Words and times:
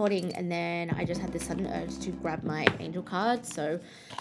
Recording 0.00 0.34
and 0.34 0.50
then 0.50 0.88
I 0.96 1.04
just 1.04 1.20
had 1.20 1.30
this 1.30 1.44
sudden 1.44 1.66
urge 1.66 1.98
to 1.98 2.10
grab 2.10 2.42
my 2.42 2.66
angel 2.78 3.02
card. 3.02 3.44
So 3.44 3.78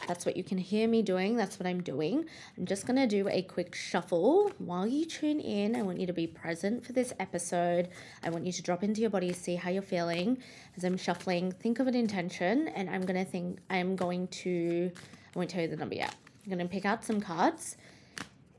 that's 0.10 0.26
what 0.26 0.36
you 0.36 0.44
can 0.44 0.58
hear 0.58 0.90
me 0.90 1.02
doing. 1.02 1.38
That's 1.38 1.58
what 1.58 1.66
I'm 1.66 1.82
doing. 1.82 2.26
I'm 2.58 2.66
just 2.66 2.86
going 2.86 2.98
to 2.98 3.08
do 3.08 3.30
a 3.30 3.44
quick 3.44 3.74
shuffle 3.74 4.52
while 4.58 4.86
you 4.86 5.06
tune 5.06 5.40
in. 5.40 5.78
I 5.78 5.82
want 5.84 5.98
you 5.98 6.06
to 6.08 6.12
be 6.12 6.28
present 6.28 6.86
for 6.86 6.92
this 6.92 7.14
episode. 7.18 7.88
I 8.26 8.30
want 8.30 8.46
you 8.46 8.52
to 8.52 8.62
drop 8.62 8.84
into 8.84 9.00
your 9.00 9.10
body, 9.10 9.32
see 9.32 9.56
how 9.56 9.70
you're 9.70 9.82
feeling. 9.82 10.40
As 10.76 10.84
I'm 10.84 10.98
shuffling, 10.98 11.54
think 11.54 11.80
of 11.80 11.88
an 11.88 11.96
intention 11.96 12.68
and 12.68 12.90
I'm 12.90 13.06
going 13.06 13.24
to 13.24 13.32
think, 13.32 13.60
I'm 13.70 13.96
going 13.96 14.28
to, 14.28 14.92
I 15.34 15.40
won't 15.40 15.50
tell 15.50 15.62
you 15.62 15.70
the 15.70 15.78
number 15.78 15.96
yet. 15.96 16.14
I'm 16.44 16.52
going 16.52 16.60
to 16.60 16.70
pick 16.70 16.84
out 16.84 17.06
some 17.06 17.22
cards 17.22 17.78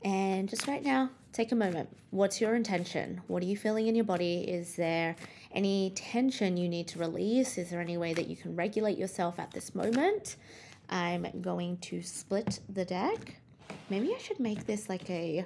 and 0.03 0.49
just 0.49 0.67
right 0.67 0.81
now, 0.81 1.11
take 1.33 1.51
a 1.51 1.55
moment. 1.55 1.89
What's 2.09 2.41
your 2.41 2.55
intention? 2.55 3.21
What 3.27 3.41
are 3.43 3.45
you 3.45 3.57
feeling 3.57 3.87
in 3.87 3.95
your 3.95 4.05
body? 4.05 4.41
Is 4.41 4.75
there 4.75 5.15
any 5.51 5.91
tension 5.95 6.57
you 6.57 6.67
need 6.67 6.87
to 6.89 6.99
release? 6.99 7.57
Is 7.57 7.69
there 7.69 7.79
any 7.79 7.97
way 7.97 8.13
that 8.13 8.27
you 8.27 8.35
can 8.35 8.55
regulate 8.55 8.97
yourself 8.97 9.39
at 9.39 9.51
this 9.51 9.73
moment? 9.73 10.35
I'm 10.89 11.27
going 11.41 11.77
to 11.77 12.01
split 12.01 12.59
the 12.69 12.83
deck. 12.83 13.35
Maybe 13.89 14.13
I 14.13 14.17
should 14.17 14.39
make 14.39 14.65
this 14.65 14.89
like 14.89 15.09
a 15.09 15.45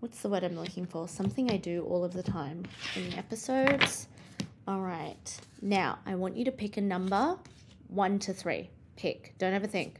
what's 0.00 0.20
the 0.20 0.28
word 0.28 0.44
I'm 0.44 0.54
looking 0.54 0.84
for? 0.84 1.08
Something 1.08 1.50
I 1.50 1.56
do 1.56 1.82
all 1.88 2.04
of 2.04 2.12
the 2.12 2.22
time 2.22 2.64
in 2.94 3.08
the 3.08 3.16
episodes. 3.16 4.08
All 4.68 4.80
right. 4.80 5.40
Now, 5.62 5.98
I 6.04 6.14
want 6.14 6.36
you 6.36 6.44
to 6.44 6.52
pick 6.52 6.76
a 6.76 6.82
number 6.82 7.38
1 7.88 8.18
to 8.18 8.34
3. 8.34 8.68
Pick. 8.96 9.34
Don't 9.38 9.58
overthink. 9.58 9.92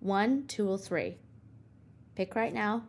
1, 0.00 0.44
2 0.48 0.68
or 0.68 0.76
3. 0.76 1.16
Pick 2.14 2.34
right 2.34 2.52
now. 2.52 2.82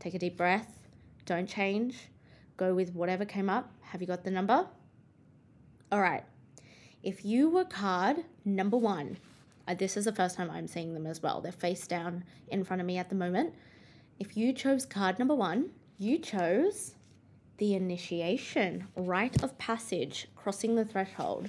Take 0.00 0.14
a 0.14 0.18
deep 0.18 0.36
breath. 0.36 0.78
Don't 1.26 1.48
change. 1.48 2.08
Go 2.56 2.74
with 2.74 2.94
whatever 2.94 3.24
came 3.24 3.50
up. 3.50 3.70
Have 3.82 4.00
you 4.00 4.06
got 4.06 4.24
the 4.24 4.30
number? 4.30 4.66
All 5.90 6.00
right. 6.00 6.24
If 7.02 7.24
you 7.24 7.48
were 7.48 7.64
card 7.64 8.24
number 8.44 8.76
one, 8.76 9.18
uh, 9.66 9.74
this 9.74 9.96
is 9.96 10.06
the 10.06 10.12
first 10.12 10.36
time 10.36 10.50
I'm 10.50 10.66
seeing 10.66 10.94
them 10.94 11.06
as 11.06 11.22
well. 11.22 11.40
They're 11.40 11.52
face 11.52 11.86
down 11.86 12.24
in 12.48 12.64
front 12.64 12.80
of 12.80 12.86
me 12.86 12.98
at 12.98 13.08
the 13.08 13.14
moment. 13.14 13.54
If 14.18 14.36
you 14.36 14.52
chose 14.52 14.84
card 14.84 15.18
number 15.18 15.34
one, 15.34 15.70
you 15.98 16.18
chose 16.18 16.94
the 17.58 17.74
initiation, 17.74 18.86
rite 18.96 19.42
of 19.42 19.58
passage, 19.58 20.28
crossing 20.36 20.74
the 20.74 20.84
threshold. 20.84 21.48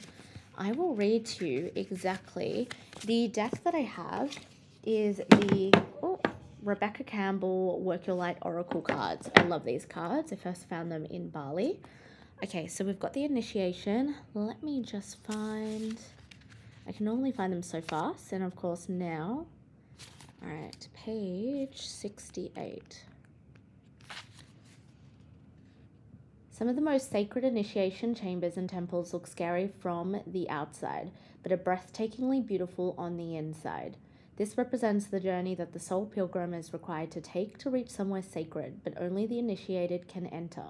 I 0.57 0.71
will 0.73 0.95
read 0.95 1.25
to 1.27 1.47
you 1.47 1.71
exactly. 1.75 2.67
The 3.05 3.27
deck 3.29 3.63
that 3.63 3.73
I 3.73 3.81
have 3.81 4.37
is 4.83 5.17
the 5.29 5.73
oh, 6.03 6.19
Rebecca 6.63 7.03
Campbell 7.03 7.79
Work 7.79 8.07
Your 8.07 8.17
Light 8.17 8.37
Oracle 8.41 8.81
cards. 8.81 9.29
I 9.35 9.43
love 9.43 9.63
these 9.63 9.85
cards. 9.85 10.33
I 10.33 10.35
first 10.35 10.67
found 10.67 10.91
them 10.91 11.05
in 11.05 11.29
Bali. 11.29 11.79
Okay, 12.43 12.67
so 12.67 12.83
we've 12.83 12.99
got 12.99 13.13
the 13.13 13.23
initiation. 13.23 14.15
Let 14.33 14.61
me 14.61 14.81
just 14.81 15.23
find. 15.23 15.97
I 16.85 16.91
can 16.91 17.05
normally 17.05 17.31
find 17.31 17.53
them 17.53 17.63
so 17.63 17.81
fast, 17.81 18.33
and 18.33 18.43
of 18.43 18.55
course 18.55 18.89
now. 18.89 19.45
All 20.43 20.49
right, 20.49 20.87
page 20.93 21.87
68. 21.87 23.03
Some 26.49 26.67
of 26.67 26.75
the 26.75 26.81
most 26.81 27.09
sacred 27.09 27.45
initiation 27.45 28.13
chambers 28.13 28.57
and 28.57 28.69
temples 28.69 29.13
look 29.13 29.27
scary 29.27 29.71
from 29.79 30.21
the 30.27 30.49
outside, 30.49 31.11
but 31.41 31.53
are 31.53 31.57
breathtakingly 31.57 32.45
beautiful 32.45 32.95
on 32.97 33.15
the 33.15 33.37
inside. 33.37 33.95
This 34.39 34.57
represents 34.57 35.05
the 35.05 35.19
journey 35.19 35.53
that 35.55 35.73
the 35.73 35.79
soul 35.79 36.05
pilgrim 36.05 36.53
is 36.53 36.71
required 36.71 37.11
to 37.11 37.19
take 37.19 37.57
to 37.57 37.69
reach 37.69 37.89
somewhere 37.89 38.21
sacred, 38.21 38.79
but 38.85 38.93
only 38.97 39.25
the 39.25 39.37
initiated 39.37 40.07
can 40.07 40.27
enter. 40.27 40.63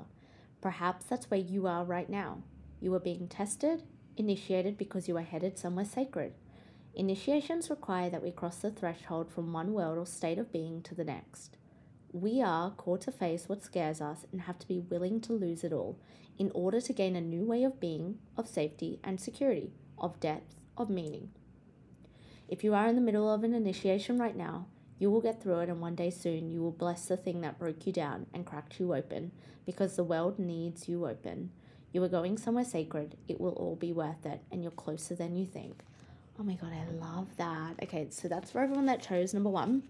Perhaps 0.59 1.05
that's 1.05 1.29
where 1.29 1.39
you 1.39 1.67
are 1.67 1.83
right 1.83 2.09
now. 2.09 2.39
You 2.81 2.95
are 2.95 2.99
being 2.99 3.27
tested, 3.27 3.83
initiated 4.17 4.75
because 4.75 5.07
you 5.07 5.15
are 5.17 5.21
headed 5.21 5.59
somewhere 5.59 5.85
sacred. 5.85 6.33
Initiations 6.95 7.69
require 7.69 8.09
that 8.09 8.23
we 8.23 8.31
cross 8.31 8.57
the 8.57 8.71
threshold 8.71 9.31
from 9.31 9.53
one 9.53 9.71
world 9.73 9.99
or 9.99 10.05
state 10.07 10.39
of 10.39 10.51
being 10.51 10.81
to 10.81 10.95
the 10.95 11.03
next. 11.03 11.55
We 12.11 12.41
are 12.41 12.71
called 12.71 13.01
to 13.01 13.11
face 13.11 13.47
what 13.47 13.63
scares 13.63 14.01
us 14.01 14.25
and 14.31 14.41
have 14.41 14.57
to 14.57 14.67
be 14.67 14.79
willing 14.79 15.21
to 15.21 15.33
lose 15.33 15.63
it 15.63 15.73
all 15.73 15.99
in 16.39 16.49
order 16.55 16.81
to 16.81 16.91
gain 16.91 17.15
a 17.15 17.21
new 17.21 17.45
way 17.45 17.63
of 17.63 17.79
being, 17.79 18.17
of 18.35 18.47
safety 18.47 18.99
and 19.03 19.21
security, 19.21 19.73
of 19.99 20.19
depth, 20.19 20.55
of 20.75 20.89
meaning. 20.89 21.29
If 22.49 22.63
you 22.63 22.73
are 22.73 22.87
in 22.87 22.95
the 22.95 23.01
middle 23.01 23.31
of 23.31 23.43
an 23.43 23.53
initiation 23.53 24.17
right 24.17 24.35
now, 24.35 24.65
you 24.97 25.11
will 25.11 25.21
get 25.21 25.41
through 25.41 25.59
it, 25.59 25.69
and 25.69 25.79
one 25.79 25.93
day 25.93 26.09
soon 26.09 26.49
you 26.49 26.61
will 26.61 26.71
bless 26.71 27.05
the 27.05 27.15
thing 27.15 27.41
that 27.41 27.59
broke 27.59 27.85
you 27.85 27.93
down 27.93 28.25
and 28.33 28.43
cracked 28.43 28.79
you 28.79 28.95
open 28.95 29.31
because 29.67 29.95
the 29.95 30.03
world 30.03 30.39
needs 30.39 30.89
you 30.89 31.07
open. 31.07 31.51
You 31.91 32.03
are 32.03 32.09
going 32.09 32.39
somewhere 32.39 32.65
sacred. 32.65 33.15
It 33.27 33.39
will 33.39 33.53
all 33.53 33.75
be 33.75 33.93
worth 33.93 34.25
it, 34.25 34.41
and 34.51 34.63
you're 34.63 34.71
closer 34.71 35.13
than 35.13 35.35
you 35.35 35.45
think. 35.45 35.83
Oh 36.39 36.43
my 36.43 36.55
god, 36.55 36.71
I 36.73 36.91
love 36.91 37.27
that. 37.37 37.75
Okay, 37.83 38.07
so 38.09 38.27
that's 38.27 38.49
for 38.49 38.61
everyone 38.61 38.87
that 38.87 39.01
chose 39.01 39.31
number 39.33 39.49
one. 39.51 39.83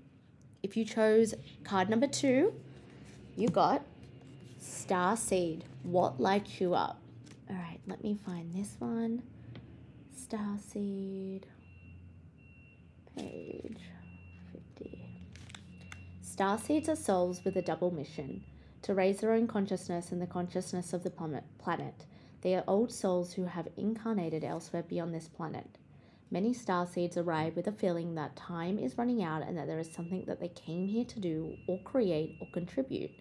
If 0.62 0.76
you 0.76 0.84
chose 0.84 1.34
card 1.64 1.90
number 1.90 2.08
two, 2.08 2.54
you 3.38 3.48
got 3.48 3.86
Star 4.60 5.16
Seed. 5.16 5.64
What 5.84 6.20
lights 6.20 6.60
you 6.60 6.74
up? 6.74 7.00
All 7.50 7.56
right, 7.56 7.80
let 7.88 8.04
me 8.04 8.18
find 8.26 8.54
this 8.54 8.76
one. 8.80 9.24
Star 10.14 10.58
Seed. 10.62 11.48
Page 13.20 13.82
50. 14.78 15.02
Star 16.22 16.58
seeds 16.58 16.88
are 16.88 16.96
souls 16.96 17.44
with 17.44 17.58
a 17.58 17.62
double 17.62 17.92
mission 17.92 18.46
to 18.82 18.94
raise 18.94 19.20
their 19.20 19.34
own 19.34 19.46
consciousness 19.46 20.14
and 20.14 20.22
the 20.22 20.28
consciousness 20.28 20.94
of 20.94 21.04
the 21.04 21.10
planet. 21.10 22.06
They 22.42 22.56
are 22.56 22.64
old 22.66 22.94
souls 22.94 23.34
who 23.34 23.44
have 23.44 23.68
incarnated 23.76 24.46
elsewhere 24.46 24.84
beyond 24.84 25.14
this 25.14 25.28
planet. 25.28 25.78
Many 26.32 26.54
star 26.54 26.88
seeds 26.88 27.18
arrive 27.18 27.58
with 27.58 27.68
a 27.68 27.74
feeling 27.74 28.16
that 28.16 28.38
time 28.38 28.80
is 28.80 28.98
running 28.98 29.22
out 29.22 29.46
and 29.46 29.58
that 29.58 29.68
there 29.68 29.80
is 29.80 29.92
something 29.92 30.24
that 30.28 30.40
they 30.40 30.48
came 30.48 30.88
here 30.88 31.04
to 31.04 31.20
do 31.20 31.58
or 31.68 31.78
create 31.84 32.38
or 32.40 32.48
contribute. 32.54 33.12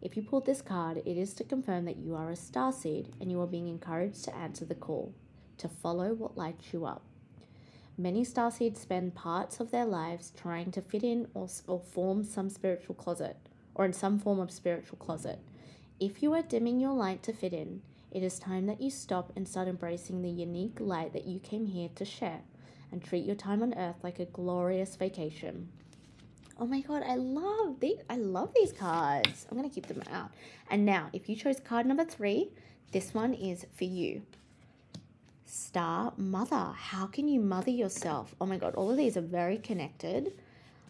If 0.00 0.16
you 0.16 0.22
pulled 0.22 0.46
this 0.46 0.62
card, 0.62 0.98
it 0.98 1.16
is 1.16 1.34
to 1.34 1.44
confirm 1.44 1.86
that 1.86 1.96
you 1.96 2.14
are 2.14 2.30
a 2.30 2.36
star 2.36 2.72
seed 2.72 3.14
and 3.20 3.32
you 3.32 3.40
are 3.40 3.48
being 3.48 3.66
encouraged 3.66 4.22
to 4.26 4.36
answer 4.36 4.64
the 4.64 4.76
call, 4.76 5.12
to 5.58 5.68
follow 5.68 6.14
what 6.14 6.38
lights 6.38 6.72
you 6.72 6.86
up. 6.86 7.02
Many 8.00 8.24
starseeds 8.24 8.78
spend 8.78 9.14
parts 9.14 9.60
of 9.60 9.70
their 9.70 9.84
lives 9.84 10.32
trying 10.34 10.72
to 10.72 10.80
fit 10.80 11.04
in 11.04 11.28
or, 11.34 11.48
or 11.66 11.80
form 11.80 12.24
some 12.24 12.48
spiritual 12.48 12.94
closet, 12.94 13.36
or 13.74 13.84
in 13.84 13.92
some 13.92 14.18
form 14.18 14.40
of 14.40 14.50
spiritual 14.50 14.96
closet. 14.96 15.38
If 16.00 16.22
you 16.22 16.32
are 16.32 16.40
dimming 16.40 16.80
your 16.80 16.94
light 16.94 17.22
to 17.24 17.34
fit 17.34 17.52
in, 17.52 17.82
it 18.10 18.22
is 18.22 18.38
time 18.38 18.64
that 18.68 18.80
you 18.80 18.88
stop 18.88 19.34
and 19.36 19.46
start 19.46 19.68
embracing 19.68 20.22
the 20.22 20.30
unique 20.30 20.78
light 20.80 21.12
that 21.12 21.26
you 21.26 21.40
came 21.40 21.66
here 21.66 21.90
to 21.96 22.06
share 22.06 22.40
and 22.90 23.04
treat 23.04 23.26
your 23.26 23.36
time 23.36 23.62
on 23.62 23.74
earth 23.74 23.96
like 24.02 24.18
a 24.18 24.24
glorious 24.24 24.96
vacation. 24.96 25.68
Oh 26.58 26.66
my 26.66 26.80
god, 26.80 27.02
I 27.06 27.16
love 27.16 27.80
these 27.80 27.98
I 28.08 28.16
love 28.16 28.54
these 28.54 28.72
cards. 28.72 29.46
I'm 29.50 29.58
going 29.58 29.68
to 29.68 29.74
keep 29.74 29.88
them 29.88 30.02
out. 30.10 30.30
And 30.70 30.86
now, 30.86 31.10
if 31.12 31.28
you 31.28 31.36
chose 31.36 31.60
card 31.60 31.84
number 31.84 32.06
3, 32.06 32.48
this 32.92 33.12
one 33.12 33.34
is 33.34 33.66
for 33.76 33.84
you. 33.84 34.22
Star 35.50 36.12
Mother. 36.16 36.72
How 36.76 37.06
can 37.06 37.26
you 37.26 37.40
mother 37.40 37.72
yourself? 37.72 38.36
Oh 38.40 38.46
my 38.46 38.56
God, 38.56 38.76
all 38.76 38.88
of 38.88 38.96
these 38.96 39.16
are 39.16 39.20
very 39.20 39.58
connected. 39.58 40.32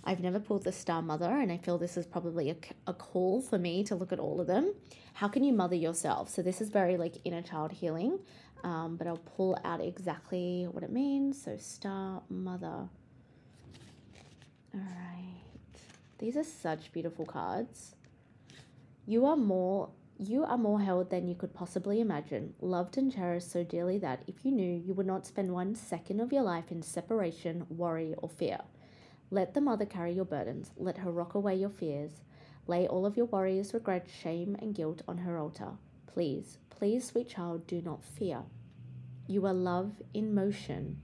I've 0.05 0.21
never 0.21 0.39
pulled 0.39 0.65
the 0.65 0.73
Star 0.73 1.01
Mother, 1.01 1.31
and 1.31 1.51
I 1.51 1.57
feel 1.57 1.79
this 1.79 1.97
is 1.97 2.05
probably 2.05 2.51
a, 2.51 2.57
a 2.87 2.93
call 2.93 3.41
for 3.41 3.57
me 3.57 3.83
to 3.85 3.95
look 3.95 4.13
at 4.13 4.19
all 4.19 4.39
of 4.39 4.47
them. 4.47 4.75
How 5.15 5.29
can 5.29 5.45
you 5.45 5.55
mother 5.55 5.77
yourself? 5.77 6.29
So, 6.29 6.43
this 6.43 6.61
is 6.61 6.69
very 6.69 6.99
like 6.99 7.15
inner 7.25 7.41
child 7.41 7.73
healing, 7.73 8.19
um, 8.63 8.97
but 8.97 9.07
I'll 9.07 9.17
pull 9.17 9.59
out 9.65 9.81
exactly 9.81 10.69
what 10.71 10.85
it 10.85 10.93
means. 10.93 11.43
So, 11.43 11.57
Star 11.57 12.21
Mother. 12.29 12.67
All 12.67 12.91
right. 14.75 15.41
These 16.19 16.37
are 16.37 16.45
such 16.45 16.93
beautiful 16.93 17.25
cards. 17.25 17.95
You 19.07 19.25
are 19.25 19.37
more 19.37 19.89
you 20.23 20.45
are 20.45 20.59
more 20.59 20.81
held 20.81 21.09
than 21.09 21.27
you 21.27 21.35
could 21.35 21.55
possibly 21.55 21.99
imagine, 21.99 22.53
loved 22.61 22.99
and 22.99 23.11
cherished 23.11 23.51
so 23.51 23.65
dearly 23.65 23.97
that 23.99 24.23
if 24.27 24.45
you 24.45 24.53
knew, 24.53 24.83
you 24.85 24.93
would 24.93 25.07
not 25.07 25.27
spend 25.27 25.51
one 25.51 25.75
second 25.75 26.21
of 26.21 26.31
your 26.31 26.43
life 26.43 26.71
in 26.71 26.83
separation, 26.83 27.65
worry, 27.71 28.15
or 28.19 28.29
fear. 28.29 28.59
Let 29.31 29.55
the 29.55 29.63
mother 29.63 29.87
carry 29.87 30.13
your 30.13 30.27
burdens. 30.27 30.73
Let 30.77 30.99
her 30.99 31.11
rock 31.11 31.35
away 31.35 31.55
your 31.55 31.71
fears. 31.71 32.21
Lay 32.67 32.87
all 32.87 33.07
of 33.07 33.17
your 33.17 33.27
worries, 33.27 33.73
regrets, 33.73 34.13
shame, 34.13 34.57
and 34.61 34.75
guilt 34.75 35.01
on 35.09 35.19
her 35.19 35.39
altar. 35.39 35.71
Please, 36.07 36.59
please, 36.69 37.07
sweet 37.07 37.31
child, 37.31 37.67
do 37.67 37.81
not 37.81 38.05
fear. 38.05 38.43
You 39.27 39.47
are 39.47 39.55
love 39.55 40.03
in 40.13 40.35
motion. 40.35 41.01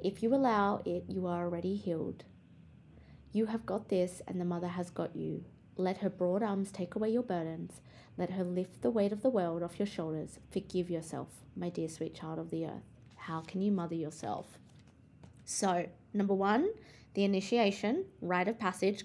If 0.00 0.22
you 0.22 0.34
allow 0.34 0.80
it, 0.86 1.04
you 1.06 1.26
are 1.26 1.44
already 1.44 1.76
healed. 1.76 2.24
You 3.30 3.44
have 3.46 3.66
got 3.66 3.90
this, 3.90 4.22
and 4.26 4.40
the 4.40 4.46
mother 4.46 4.68
has 4.68 4.88
got 4.88 5.14
you. 5.14 5.44
Let 5.80 5.98
her 5.98 6.10
broad 6.10 6.42
arms 6.42 6.72
take 6.72 6.96
away 6.96 7.10
your 7.10 7.22
burdens. 7.22 7.80
Let 8.16 8.30
her 8.30 8.42
lift 8.42 8.82
the 8.82 8.90
weight 8.90 9.12
of 9.12 9.22
the 9.22 9.30
world 9.30 9.62
off 9.62 9.78
your 9.78 9.86
shoulders. 9.86 10.40
Forgive 10.50 10.90
yourself, 10.90 11.28
my 11.54 11.68
dear 11.68 11.88
sweet 11.88 12.16
child 12.16 12.40
of 12.40 12.50
the 12.50 12.66
earth. 12.66 12.82
How 13.14 13.42
can 13.42 13.62
you 13.62 13.70
mother 13.70 13.94
yourself? 13.94 14.58
So, 15.44 15.86
number 16.12 16.34
one, 16.34 16.68
the 17.14 17.22
initiation, 17.22 18.06
rite 18.20 18.48
of 18.48 18.58
passage, 18.58 19.04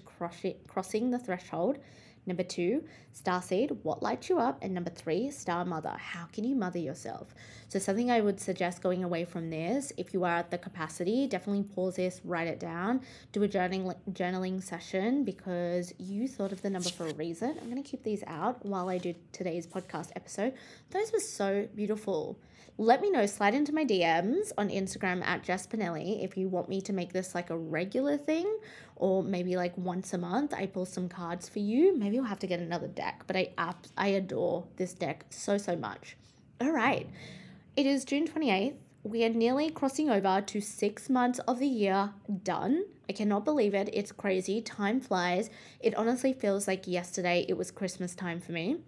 crossing 0.66 1.10
the 1.12 1.18
threshold. 1.20 1.78
Number 2.26 2.42
two, 2.42 2.84
star 3.12 3.42
seed, 3.42 3.70
what 3.82 4.02
lights 4.02 4.28
you 4.28 4.38
up? 4.38 4.58
And 4.62 4.72
number 4.72 4.90
three, 4.90 5.30
star 5.30 5.64
mother, 5.64 5.94
how 5.98 6.24
can 6.32 6.44
you 6.44 6.54
mother 6.54 6.78
yourself? 6.78 7.34
So, 7.68 7.78
something 7.78 8.10
I 8.10 8.20
would 8.20 8.40
suggest 8.40 8.82
going 8.82 9.04
away 9.04 9.24
from 9.24 9.50
this, 9.50 9.92
if 9.96 10.14
you 10.14 10.24
are 10.24 10.36
at 10.36 10.50
the 10.50 10.58
capacity, 10.58 11.26
definitely 11.26 11.64
pause 11.64 11.96
this, 11.96 12.20
write 12.24 12.46
it 12.46 12.58
down, 12.58 13.02
do 13.32 13.42
a 13.42 13.48
journaling, 13.48 13.94
journaling 14.12 14.62
session 14.62 15.24
because 15.24 15.92
you 15.98 16.28
thought 16.28 16.52
of 16.52 16.62
the 16.62 16.70
number 16.70 16.88
for 16.88 17.06
a 17.06 17.14
reason. 17.14 17.56
I'm 17.60 17.70
going 17.70 17.82
to 17.82 17.88
keep 17.88 18.02
these 18.02 18.24
out 18.26 18.64
while 18.64 18.88
I 18.88 18.98
do 18.98 19.14
today's 19.32 19.66
podcast 19.66 20.10
episode. 20.16 20.54
Those 20.90 21.12
were 21.12 21.20
so 21.20 21.68
beautiful 21.74 22.38
let 22.76 23.00
me 23.00 23.10
know. 23.10 23.24
Slide 23.26 23.54
into 23.54 23.72
my 23.72 23.84
DMs 23.84 24.50
on 24.58 24.68
Instagram 24.68 25.24
at 25.24 25.44
Jess 25.44 25.66
Pinelli 25.66 26.24
if 26.24 26.36
you 26.36 26.48
want 26.48 26.68
me 26.68 26.80
to 26.82 26.92
make 26.92 27.12
this 27.12 27.34
like 27.34 27.50
a 27.50 27.56
regular 27.56 28.16
thing 28.16 28.58
or 28.96 29.22
maybe 29.22 29.56
like 29.56 29.76
once 29.78 30.12
a 30.12 30.18
month 30.18 30.52
I 30.52 30.66
pull 30.66 30.84
some 30.84 31.08
cards 31.08 31.48
for 31.48 31.60
you. 31.60 31.96
Maybe 31.96 32.18
I'll 32.18 32.24
have 32.24 32.40
to 32.40 32.48
get 32.48 32.58
another 32.58 32.88
deck, 32.88 33.24
but 33.26 33.36
I 33.36 33.52
up 33.58 33.86
I 33.96 34.08
adore 34.08 34.66
this 34.76 34.92
deck 34.92 35.26
so 35.30 35.56
so 35.56 35.76
much. 35.76 36.16
All 36.60 36.72
right. 36.72 37.08
It 37.76 37.86
is 37.86 38.04
June 38.04 38.26
28th. 38.26 38.74
We 39.04 39.24
are 39.24 39.28
nearly 39.30 39.70
crossing 39.70 40.10
over 40.10 40.40
to 40.40 40.60
six 40.60 41.10
months 41.10 41.38
of 41.40 41.58
the 41.58 41.66
year 41.66 42.10
done. 42.42 42.86
I 43.08 43.12
cannot 43.12 43.44
believe 43.44 43.74
it. 43.74 43.90
It's 43.92 44.10
crazy. 44.10 44.62
Time 44.62 45.00
flies. 45.00 45.50
It 45.78 45.94
honestly 45.94 46.32
feels 46.32 46.66
like 46.66 46.88
yesterday 46.88 47.44
it 47.48 47.56
was 47.56 47.70
Christmas 47.70 48.14
time 48.14 48.40
for 48.40 48.52
me. 48.52 48.78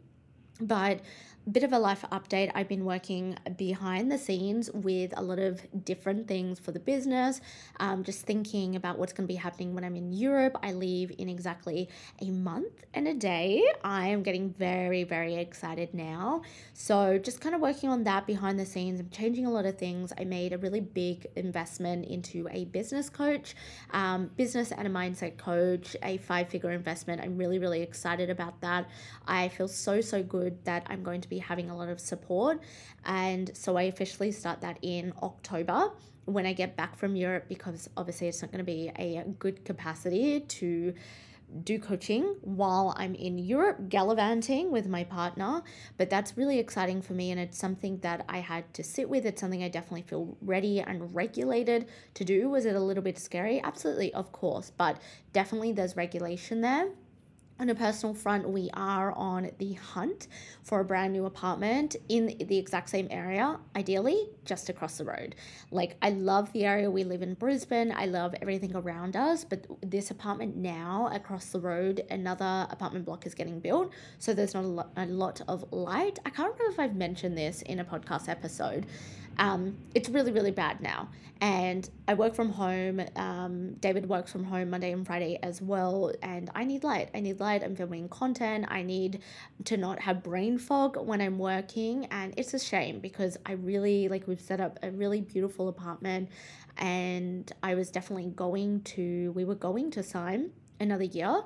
But 0.61 1.01
bit 1.51 1.63
of 1.63 1.73
a 1.73 1.79
life 1.79 2.05
update. 2.11 2.51
I've 2.57 2.69
been 2.69 2.85
working 2.85 3.37
behind 3.57 4.11
the 4.11 4.19
scenes 4.19 4.69
with 4.73 5.15
a 5.17 5.23
lot 5.23 5.39
of 5.39 5.61
different 5.85 6.27
things 6.27 6.59
for 6.59 6.73
the 6.73 6.81
business. 6.81 7.41
Um, 7.79 8.03
just 8.03 8.27
thinking 8.27 8.75
about 8.75 8.99
what's 8.99 9.13
going 9.13 9.29
to 9.29 9.33
be 9.33 9.37
happening 9.37 9.73
when 9.73 9.85
I'm 9.85 9.95
in 9.95 10.13
Europe. 10.13 10.59
I 10.63 10.73
leave 10.73 11.13
in 11.19 11.29
exactly 11.29 11.89
a 12.21 12.31
month 12.31 12.85
and 12.95 13.07
a 13.07 13.15
day. 13.15 13.65
I 13.85 14.09
am 14.09 14.25
getting 14.25 14.51
very, 14.51 15.05
very 15.05 15.37
excited 15.37 15.95
now. 15.95 16.43
So, 16.75 17.17
just 17.19 17.41
kind 17.41 17.55
of 17.55 17.61
working 17.61 17.91
on 17.91 18.03
that 18.05 18.27
behind 18.27 18.59
the 18.59 18.67
scenes. 18.67 18.99
I'm 18.99 19.11
changing 19.11 19.47
a 19.47 19.51
lot 19.51 19.67
of 19.67 19.79
things. 19.79 20.13
I 20.19 20.25
made 20.25 20.53
a 20.53 20.59
really 20.59 20.81
big 20.81 21.29
investment 21.37 22.07
into 22.07 22.49
a 22.51 22.65
business 22.65 23.09
coach, 23.09 23.55
um, 23.93 24.31
business 24.37 24.73
and 24.73 24.87
a 24.87 24.91
mindset 24.91 25.39
coach, 25.39 25.97
a 26.03 26.17
five 26.17 26.49
figure 26.49 26.73
investment. 26.73 27.23
I'm 27.23 27.37
really, 27.37 27.61
really 27.61 27.83
excited 27.83 28.31
about 28.31 28.61
that. 28.63 28.89
I 29.29 29.49
feel 29.49 29.69
so, 29.69 30.01
so 30.01 30.25
good 30.25 30.65
that 30.65 30.85
I'm 30.89 31.05
going 31.05 31.21
to 31.21 31.29
be 31.29 31.36
be 31.37 31.41
having 31.41 31.71
a 31.71 31.77
lot 31.77 31.89
of 31.89 32.01
support. 32.01 32.61
And 33.05 33.51
so 33.55 33.77
I 33.77 33.83
officially 33.83 34.33
start 34.33 34.61
that 34.63 34.79
in 34.83 35.13
October 35.23 35.91
when 36.25 36.47
I 36.47 36.53
get 36.53 36.77
back 36.77 36.97
from 36.97 37.15
Europe 37.15 37.45
because 37.49 37.89
obviously 37.97 38.27
it's 38.29 38.43
not 38.43 38.51
going 38.51 38.65
to 38.67 38.73
be 38.79 38.91
a 38.99 39.25
good 39.39 39.65
capacity 39.65 40.41
to 40.41 40.95
do 41.63 41.79
coaching 41.79 42.35
while 42.41 42.93
I'm 42.97 43.15
in 43.15 43.39
Europe 43.39 43.89
gallivanting 43.89 44.73
with 44.73 44.89
my 44.89 45.05
partner. 45.05 45.63
But 45.97 46.11
that's 46.11 46.37
really 46.37 46.59
exciting 46.59 47.01
for 47.01 47.13
me, 47.13 47.31
and 47.31 47.39
it's 47.39 47.57
something 47.57 47.99
that 47.99 48.25
I 48.29 48.39
had 48.39 48.65
to 48.75 48.83
sit 48.83 49.09
with. 49.09 49.25
It's 49.25 49.41
something 49.41 49.63
I 49.63 49.69
definitely 49.69 50.03
feel 50.03 50.37
ready 50.41 50.81
and 50.81 51.15
regulated 51.15 51.87
to 52.15 52.25
do. 52.25 52.49
Was 52.49 52.67
it 52.67 52.75
a 52.75 52.81
little 52.81 53.05
bit 53.05 53.17
scary? 53.17 53.63
Absolutely, 53.63 54.13
of 54.13 54.33
course, 54.33 54.73
but 54.77 55.01
definitely 55.33 55.71
there's 55.71 55.97
regulation 55.97 56.63
there 56.63 56.89
on 57.59 57.71
a 57.71 57.75
personal 57.75 58.15
front, 58.15 58.49
we 58.49 58.69
are 58.75 59.13
on 59.13 59.51
the 59.59 59.73
hunt 59.75 60.29
for 60.63 60.81
a 60.81 60.85
brand 60.85 61.13
new 61.13 61.25
apartment 61.25 61.97
in 62.09 62.37
the 62.39 62.59
exact 62.59 62.91
same 62.91 63.09
area, 63.11 63.59
ideally 63.75 64.29
just 64.45 64.69
across 64.69 64.99
the 64.99 65.05
road. 65.05 65.35
Like, 65.71 65.97
I 66.03 66.11
love 66.11 66.53
the 66.53 66.67
area. 66.67 66.91
We 66.91 67.05
live 67.05 67.23
in 67.23 67.35
Brisbane. 67.35 67.93
I 67.97 68.07
love 68.07 68.35
everything 68.43 68.77
around 68.77 69.17
us, 69.17 69.45
but 69.45 69.67
this 69.81 70.11
apartment 70.11 70.57
now 70.57 71.11
across 71.13 71.47
the 71.47 71.61
road, 71.61 72.05
another 72.11 72.67
apartment 72.71 73.07
block 73.07 73.27
is 73.27 73.35
getting 73.35 73.61
built. 73.61 73.91
So 74.19 74.35
there's 74.35 74.55
not 74.55 74.65
a 74.65 74.69
lot, 74.69 74.91
a 74.97 75.07
lot 75.07 75.41
of 75.49 75.65
light. 75.73 76.19
I 76.27 76.31
can't 76.31 76.53
remember 76.53 76.73
if 76.73 76.79
I've 76.79 76.97
mentioned 76.97 77.39
this 77.39 77.63
in 77.63 77.81
a 77.81 77.85
podcast 77.85 78.29
episode. 78.29 78.87
Um, 79.39 79.77
it's 79.95 80.09
really, 80.09 80.33
really 80.33 80.51
bad 80.51 80.81
now. 80.81 81.09
And 81.41 81.89
I 82.09 82.15
work 82.15 82.35
from 82.35 82.51
home. 82.51 83.03
Um, 83.15 83.75
David 83.75 84.09
works 84.09 84.33
from 84.33 84.45
home 84.45 84.71
Monday 84.71 84.93
and 84.93 85.07
Friday 85.07 85.39
as 85.43 85.61
well. 85.61 86.13
And 86.23 86.51
I 86.55 86.65
need 86.65 86.83
light. 86.83 87.11
I 87.15 87.21
need 87.21 87.41
light. 87.41 87.63
I'm 87.63 87.77
filming 87.77 88.09
content. 88.09 88.65
I 88.69 88.83
need 88.83 89.21
to 89.65 89.77
not 89.77 90.01
have 90.01 90.23
brain 90.23 90.57
fog 90.57 90.97
when 90.97 91.21
I'm 91.21 91.39
working. 91.39 92.07
And 92.07 92.33
it's 92.39 92.55
a 92.55 92.59
shame 92.59 93.01
because 93.01 93.37
I 93.45 93.53
really, 93.53 94.09
like, 94.09 94.27
we've 94.27 94.41
set 94.41 94.61
up 94.61 94.79
a 94.83 94.91
really 94.91 95.21
beautiful 95.21 95.69
apartment. 95.69 96.31
And 96.79 97.51
I 97.63 97.75
was 97.75 97.91
definitely 97.91 98.31
going 98.35 98.81
to, 98.83 99.33
we 99.35 99.45
were 99.45 99.55
going 99.55 99.91
to 99.93 100.03
sign 100.03 100.53
another 100.81 101.05
year 101.05 101.43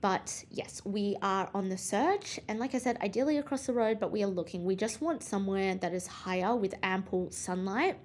but 0.00 0.44
yes, 0.50 0.80
we 0.84 1.16
are 1.22 1.50
on 1.54 1.68
the 1.68 1.76
search. 1.76 2.40
And 2.48 2.58
like 2.58 2.74
I 2.74 2.78
said, 2.78 2.98
ideally 3.02 3.36
across 3.36 3.66
the 3.66 3.72
road, 3.72 4.00
but 4.00 4.10
we 4.10 4.22
are 4.22 4.28
looking. 4.28 4.64
We 4.64 4.76
just 4.76 5.00
want 5.00 5.22
somewhere 5.22 5.74
that 5.74 5.92
is 5.92 6.06
higher 6.06 6.56
with 6.56 6.74
ample 6.82 7.30
sunlight. 7.30 7.98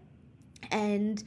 And 0.71 1.23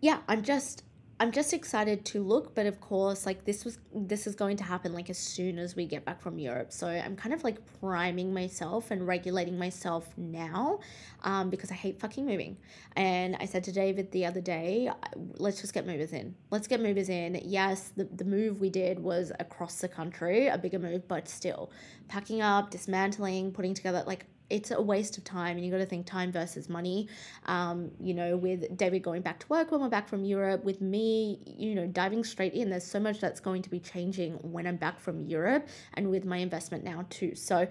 yeah, 0.00 0.18
I'm 0.28 0.42
just 0.42 0.82
I'm 1.20 1.32
just 1.32 1.52
excited 1.52 2.06
to 2.06 2.22
look, 2.22 2.54
but 2.54 2.64
of 2.64 2.80
course, 2.80 3.26
like 3.26 3.44
this 3.44 3.62
was 3.62 3.78
this 3.94 4.26
is 4.26 4.34
going 4.34 4.56
to 4.56 4.64
happen 4.64 4.94
like 4.94 5.10
as 5.10 5.18
soon 5.18 5.58
as 5.58 5.76
we 5.76 5.84
get 5.84 6.06
back 6.06 6.22
from 6.22 6.38
Europe. 6.38 6.72
So 6.72 6.88
I'm 6.88 7.14
kind 7.14 7.34
of 7.34 7.44
like 7.44 7.58
priming 7.78 8.32
myself 8.32 8.90
and 8.90 9.06
regulating 9.06 9.58
myself 9.58 10.08
now, 10.16 10.80
um, 11.22 11.50
because 11.50 11.70
I 11.70 11.74
hate 11.74 12.00
fucking 12.00 12.24
moving. 12.24 12.56
And 12.96 13.36
I 13.38 13.44
said 13.44 13.64
to 13.64 13.72
David 13.72 14.10
the 14.12 14.24
other 14.24 14.40
day, 14.40 14.90
let's 15.34 15.60
just 15.60 15.74
get 15.74 15.86
movers 15.86 16.14
in. 16.14 16.34
Let's 16.50 16.66
get 16.66 16.80
movers 16.80 17.10
in. 17.10 17.38
Yes, 17.44 17.92
the 17.94 18.04
the 18.04 18.24
move 18.24 18.58
we 18.58 18.70
did 18.70 18.98
was 18.98 19.30
across 19.38 19.74
the 19.82 19.88
country, 19.88 20.46
a 20.46 20.56
bigger 20.56 20.78
move, 20.78 21.06
but 21.06 21.28
still 21.28 21.70
packing 22.08 22.40
up, 22.40 22.70
dismantling, 22.70 23.52
putting 23.52 23.74
together 23.74 24.02
like 24.06 24.24
it's 24.50 24.70
a 24.70 24.80
waste 24.80 25.16
of 25.16 25.24
time 25.24 25.56
and 25.56 25.64
you 25.64 25.70
got 25.70 25.78
to 25.78 25.86
think 25.86 26.06
time 26.06 26.32
versus 26.32 26.68
money. 26.68 27.08
Um, 27.46 27.90
you 28.00 28.14
know 28.14 28.36
with 28.36 28.76
david 28.76 29.02
going 29.02 29.22
back 29.22 29.38
to 29.40 29.46
work 29.48 29.70
when 29.70 29.80
we're 29.80 29.88
back 29.88 30.08
from 30.08 30.24
europe 30.24 30.64
with 30.64 30.80
me 30.80 31.38
you 31.46 31.74
know 31.74 31.86
diving 31.86 32.24
straight 32.24 32.54
in 32.54 32.70
there's 32.70 32.84
so 32.84 33.00
much 33.00 33.20
that's 33.20 33.40
going 33.40 33.62
to 33.62 33.70
be 33.70 33.80
changing 33.80 34.34
when 34.42 34.66
i'm 34.66 34.76
back 34.76 34.98
from 35.00 35.20
europe 35.20 35.68
and 35.94 36.10
with 36.10 36.24
my 36.24 36.38
investment 36.38 36.84
now 36.84 37.06
too. 37.10 37.34
So 37.34 37.68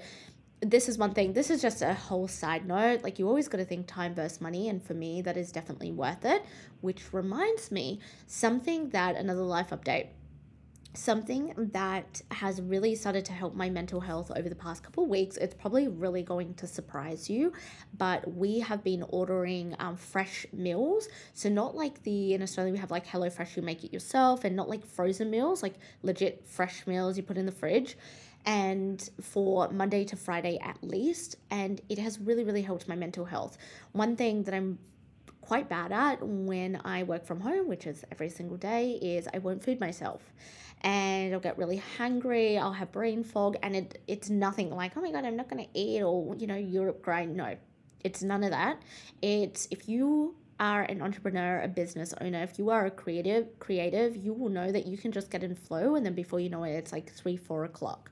this 0.62 0.89
is 0.89 0.98
one 0.98 1.13
thing 1.13 1.31
this 1.31 1.50
is 1.50 1.62
just 1.62 1.81
a 1.81 1.93
whole 1.93 2.27
side 2.27 2.67
note 2.67 3.01
like 3.01 3.17
you 3.17 3.25
always 3.27 3.48
got 3.48 3.59
to 3.59 3.65
think 3.65 3.88
time 3.88 4.13
versus 4.13 4.41
money 4.41 4.67
and 4.67 4.83
for 4.83 4.93
me 4.93 5.21
that 5.21 5.38
is 5.38 5.53
definitely 5.53 5.91
worth 5.91 6.25
it 6.25 6.43
which 6.81 7.13
reminds 7.13 7.71
me 7.71 7.98
something 8.27 8.89
that 8.89 9.15
another 9.15 9.41
life 9.41 9.69
update 9.69 10.07
something 10.93 11.53
that 11.74 12.22
has 12.31 12.62
really 12.62 12.96
started 12.96 13.24
to 13.24 13.31
help 13.31 13.53
my 13.53 13.69
mental 13.69 14.00
health 14.00 14.31
over 14.36 14.50
the 14.50 14.55
past 14.55 14.81
couple 14.81 15.05
weeks 15.05 15.38
it's 15.38 15.53
probably 15.53 15.88
really 15.88 16.24
going 16.24 16.51
to 16.55 16.65
surprise 16.65 17.29
you 17.29 17.53
but 17.98 18.34
we 18.34 18.60
have 18.60 18.84
been 18.84 19.03
ordering 19.10 19.75
um, 19.77 19.96
fresh 19.96 20.48
meals 20.51 21.08
so 21.34 21.48
not 21.48 21.75
like 21.75 22.01
the 22.03 22.34
in 22.34 22.41
australia 22.41 22.74
we 22.74 22.79
have 22.79 22.89
like 22.89 23.05
hello 23.05 23.29
fresh 23.29 23.55
you 23.55 23.62
make 23.62 23.84
it 23.84 23.93
yourself 23.93 24.43
and 24.43 24.55
not 24.55 24.67
like 24.67 24.84
frozen 24.84 25.29
meals 25.29 25.62
like 25.62 25.75
legit 26.01 26.43
fresh 26.48 26.88
meals 26.88 27.15
you 27.17 27.22
put 27.24 27.38
in 27.38 27.46
the 27.46 27.51
fridge 27.51 27.96
and 28.46 29.10
for 29.22 29.69
Monday 29.69 30.05
to 30.05 30.15
Friday 30.15 30.58
at 30.62 30.77
least. 30.81 31.36
And 31.51 31.81
it 31.89 32.00
has 32.00 32.19
really, 32.19 32.43
really 32.43 32.62
helped 32.62 32.88
my 32.88 32.96
mental 32.96 33.25
health. 33.25 33.58
One 33.91 34.15
thing 34.15 34.43
that 34.43 34.53
I'm 34.53 34.79
quite 35.41 35.67
bad 35.67 35.91
at 35.91 36.22
when 36.22 36.79
I 36.86 37.03
work 37.03 37.25
from 37.25 37.41
home, 37.41 37.67
which 37.67 37.88
is 37.88 38.05
every 38.12 38.29
single 38.29 38.58
day, 38.58 39.00
is 39.01 39.27
I 39.34 39.39
won't 39.39 39.63
feed 39.63 39.79
myself 39.79 40.22
and 40.81 41.33
I'll 41.33 41.39
get 41.39 41.57
really 41.57 41.81
hungry, 41.98 42.57
I'll 42.57 42.74
have 42.74 42.91
brain 42.91 43.24
fog, 43.24 43.57
and 43.62 43.75
it, 43.75 44.01
it's 44.07 44.29
nothing 44.29 44.69
like, 44.69 44.95
oh 44.95 45.01
my 45.01 45.12
god, 45.12 45.25
I'm 45.25 45.36
not 45.36 45.50
gonna 45.50 45.67
eat 45.74 46.01
or 46.01 46.36
you 46.36 46.48
know, 46.48 46.55
Europe 46.55 47.01
grind. 47.01 47.36
No, 47.36 47.55
it's 48.03 48.24
none 48.24 48.43
of 48.43 48.51
that. 48.51 48.81
It's 49.21 49.67
if 49.71 49.89
you 49.89 50.36
are 50.59 50.83
an 50.83 51.01
entrepreneur, 51.01 51.62
a 51.62 51.67
business 51.67 52.13
owner, 52.19 52.43
if 52.43 52.59
you 52.59 52.69
are 52.69 52.86
a 52.86 52.91
creative 52.91 53.57
creative, 53.59 54.15
you 54.15 54.33
will 54.33 54.50
know 54.50 54.71
that 54.71 54.86
you 54.86 54.98
can 54.98 55.12
just 55.12 55.31
get 55.31 55.43
in 55.43 55.55
flow 55.55 55.95
and 55.95 56.05
then 56.05 56.13
before 56.13 56.39
you 56.39 56.50
know 56.50 56.63
it, 56.63 56.71
it's 56.71 56.91
like 56.91 57.12
three, 57.12 57.38
four 57.38 57.63
o'clock. 57.63 58.12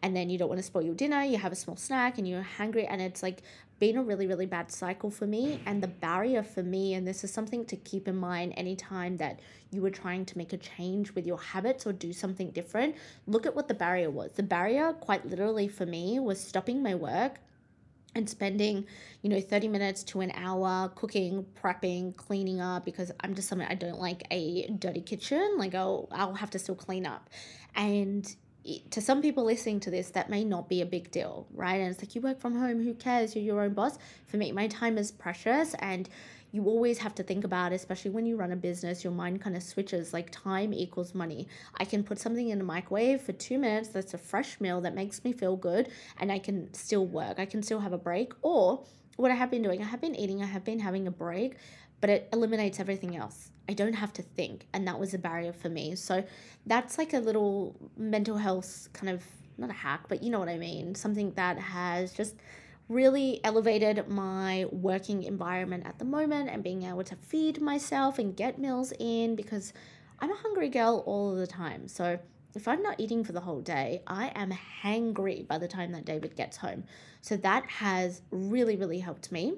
And 0.00 0.14
then 0.14 0.30
you 0.30 0.38
don't 0.38 0.48
want 0.48 0.60
to 0.60 0.62
spoil 0.62 0.82
your 0.82 0.94
dinner, 0.94 1.22
you 1.24 1.38
have 1.38 1.50
a 1.50 1.56
small 1.56 1.76
snack 1.76 2.18
and 2.18 2.28
you're 2.28 2.42
hungry 2.42 2.86
and 2.86 3.00
it's 3.00 3.22
like 3.22 3.42
been 3.78 3.96
a 3.96 4.02
really, 4.02 4.26
really 4.26 4.46
bad 4.46 4.70
cycle 4.70 5.10
for 5.10 5.26
me. 5.26 5.60
And 5.66 5.82
the 5.82 5.88
barrier 5.88 6.42
for 6.42 6.62
me, 6.62 6.94
and 6.94 7.06
this 7.06 7.24
is 7.24 7.32
something 7.32 7.64
to 7.66 7.76
keep 7.76 8.08
in 8.08 8.16
mind 8.16 8.54
anytime 8.56 9.16
that 9.18 9.40
you 9.70 9.82
were 9.82 9.90
trying 9.90 10.24
to 10.26 10.38
make 10.38 10.52
a 10.52 10.56
change 10.56 11.12
with 11.14 11.26
your 11.26 11.38
habits 11.38 11.86
or 11.86 11.92
do 11.92 12.12
something 12.12 12.50
different, 12.50 12.96
look 13.26 13.46
at 13.46 13.54
what 13.54 13.68
the 13.68 13.74
barrier 13.74 14.10
was. 14.10 14.32
The 14.32 14.42
barrier, 14.42 14.92
quite 14.92 15.26
literally 15.26 15.68
for 15.68 15.86
me, 15.86 16.18
was 16.18 16.40
stopping 16.40 16.82
my 16.82 16.94
work 16.94 17.38
and 18.14 18.28
spending, 18.28 18.86
you 19.22 19.30
know, 19.30 19.40
30 19.40 19.68
minutes 19.68 20.02
to 20.02 20.20
an 20.20 20.32
hour 20.34 20.90
cooking, 20.94 21.46
prepping, 21.62 22.16
cleaning 22.16 22.60
up 22.60 22.84
because 22.84 23.12
I'm 23.20 23.34
just 23.34 23.48
someone 23.48 23.68
I 23.70 23.74
don't 23.74 24.00
like 24.00 24.26
a 24.30 24.66
dirty 24.68 25.02
kitchen. 25.02 25.56
Like 25.56 25.74
I'll 25.74 26.08
I'll 26.10 26.34
have 26.34 26.50
to 26.50 26.58
still 26.58 26.74
clean 26.74 27.06
up. 27.06 27.30
And 27.74 28.34
to 28.90 29.00
some 29.00 29.22
people 29.22 29.44
listening 29.44 29.80
to 29.80 29.90
this, 29.90 30.10
that 30.10 30.28
may 30.28 30.44
not 30.44 30.68
be 30.68 30.82
a 30.82 30.86
big 30.86 31.10
deal, 31.10 31.46
right? 31.54 31.80
And 31.80 31.90
it's 31.90 32.02
like 32.02 32.14
you 32.14 32.20
work 32.20 32.40
from 32.40 32.54
home, 32.54 32.82
who 32.82 32.94
cares? 32.94 33.34
You're 33.34 33.44
your 33.44 33.62
own 33.62 33.74
boss. 33.74 33.98
For 34.26 34.36
me, 34.36 34.52
my 34.52 34.66
time 34.68 34.98
is 34.98 35.10
precious 35.10 35.74
and 35.78 36.08
you 36.58 36.64
always 36.64 36.98
have 36.98 37.14
to 37.14 37.22
think 37.22 37.44
about, 37.44 37.72
especially 37.72 38.10
when 38.10 38.26
you 38.26 38.36
run 38.36 38.50
a 38.50 38.56
business, 38.56 39.04
your 39.04 39.12
mind 39.12 39.40
kind 39.40 39.54
of 39.54 39.62
switches 39.62 40.12
like 40.12 40.28
time 40.30 40.74
equals 40.74 41.14
money. 41.14 41.46
I 41.78 41.84
can 41.84 42.02
put 42.02 42.18
something 42.18 42.48
in 42.48 42.58
the 42.58 42.64
microwave 42.64 43.20
for 43.22 43.32
two 43.32 43.58
minutes 43.58 43.90
that's 43.90 44.12
a 44.12 44.18
fresh 44.18 44.60
meal 44.60 44.80
that 44.80 44.92
makes 44.92 45.24
me 45.24 45.32
feel 45.32 45.54
good 45.54 45.90
and 46.18 46.32
I 46.32 46.40
can 46.40 46.74
still 46.74 47.06
work. 47.06 47.38
I 47.38 47.46
can 47.46 47.62
still 47.62 47.78
have 47.78 47.92
a 47.92 47.98
break. 47.98 48.32
Or 48.42 48.84
what 49.16 49.30
I 49.30 49.34
have 49.34 49.52
been 49.52 49.62
doing, 49.62 49.80
I 49.80 49.84
have 49.84 50.00
been 50.00 50.16
eating, 50.16 50.42
I 50.42 50.46
have 50.46 50.64
been 50.64 50.80
having 50.80 51.06
a 51.06 51.12
break, 51.12 51.54
but 52.00 52.10
it 52.10 52.28
eliminates 52.32 52.80
everything 52.80 53.16
else. 53.16 53.50
I 53.68 53.74
don't 53.74 53.92
have 53.92 54.12
to 54.14 54.22
think. 54.22 54.66
And 54.72 54.88
that 54.88 54.98
was 54.98 55.14
a 55.14 55.18
barrier 55.18 55.52
for 55.52 55.68
me. 55.68 55.94
So 55.94 56.24
that's 56.66 56.98
like 56.98 57.12
a 57.14 57.20
little 57.20 57.76
mental 57.96 58.36
health 58.36 58.88
kind 58.92 59.10
of, 59.10 59.22
not 59.58 59.70
a 59.70 59.74
hack, 59.74 60.06
but 60.08 60.24
you 60.24 60.30
know 60.30 60.40
what 60.40 60.48
I 60.48 60.58
mean. 60.58 60.96
Something 60.96 61.32
that 61.34 61.56
has 61.58 62.12
just 62.12 62.34
really 62.88 63.40
elevated 63.44 64.08
my 64.08 64.66
working 64.70 65.22
environment 65.22 65.84
at 65.86 65.98
the 65.98 66.04
moment 66.04 66.48
and 66.48 66.62
being 66.62 66.84
able 66.84 67.04
to 67.04 67.16
feed 67.16 67.60
myself 67.60 68.18
and 68.18 68.36
get 68.36 68.58
meals 68.58 68.92
in 68.98 69.36
because 69.36 69.72
I'm 70.20 70.32
a 70.32 70.36
hungry 70.36 70.68
girl 70.68 71.02
all 71.06 71.34
the 71.34 71.46
time. 71.46 71.86
So 71.86 72.18
if 72.54 72.66
I'm 72.66 72.82
not 72.82 72.98
eating 72.98 73.24
for 73.24 73.32
the 73.32 73.40
whole 73.40 73.60
day, 73.60 74.02
I 74.06 74.32
am 74.34 74.52
hangry 74.82 75.46
by 75.46 75.58
the 75.58 75.68
time 75.68 75.92
that 75.92 76.06
David 76.06 76.34
gets 76.34 76.56
home. 76.56 76.84
So 77.20 77.36
that 77.36 77.68
has 77.68 78.22
really, 78.30 78.76
really 78.76 79.00
helped 79.00 79.30
me. 79.30 79.54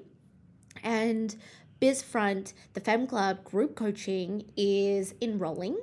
And 0.83 1.35
BizFront, 1.81 2.53
the 2.73 2.79
Femme 2.79 3.07
Club 3.07 3.43
group 3.43 3.75
coaching 3.75 4.51
is 4.55 5.15
enrolling 5.21 5.77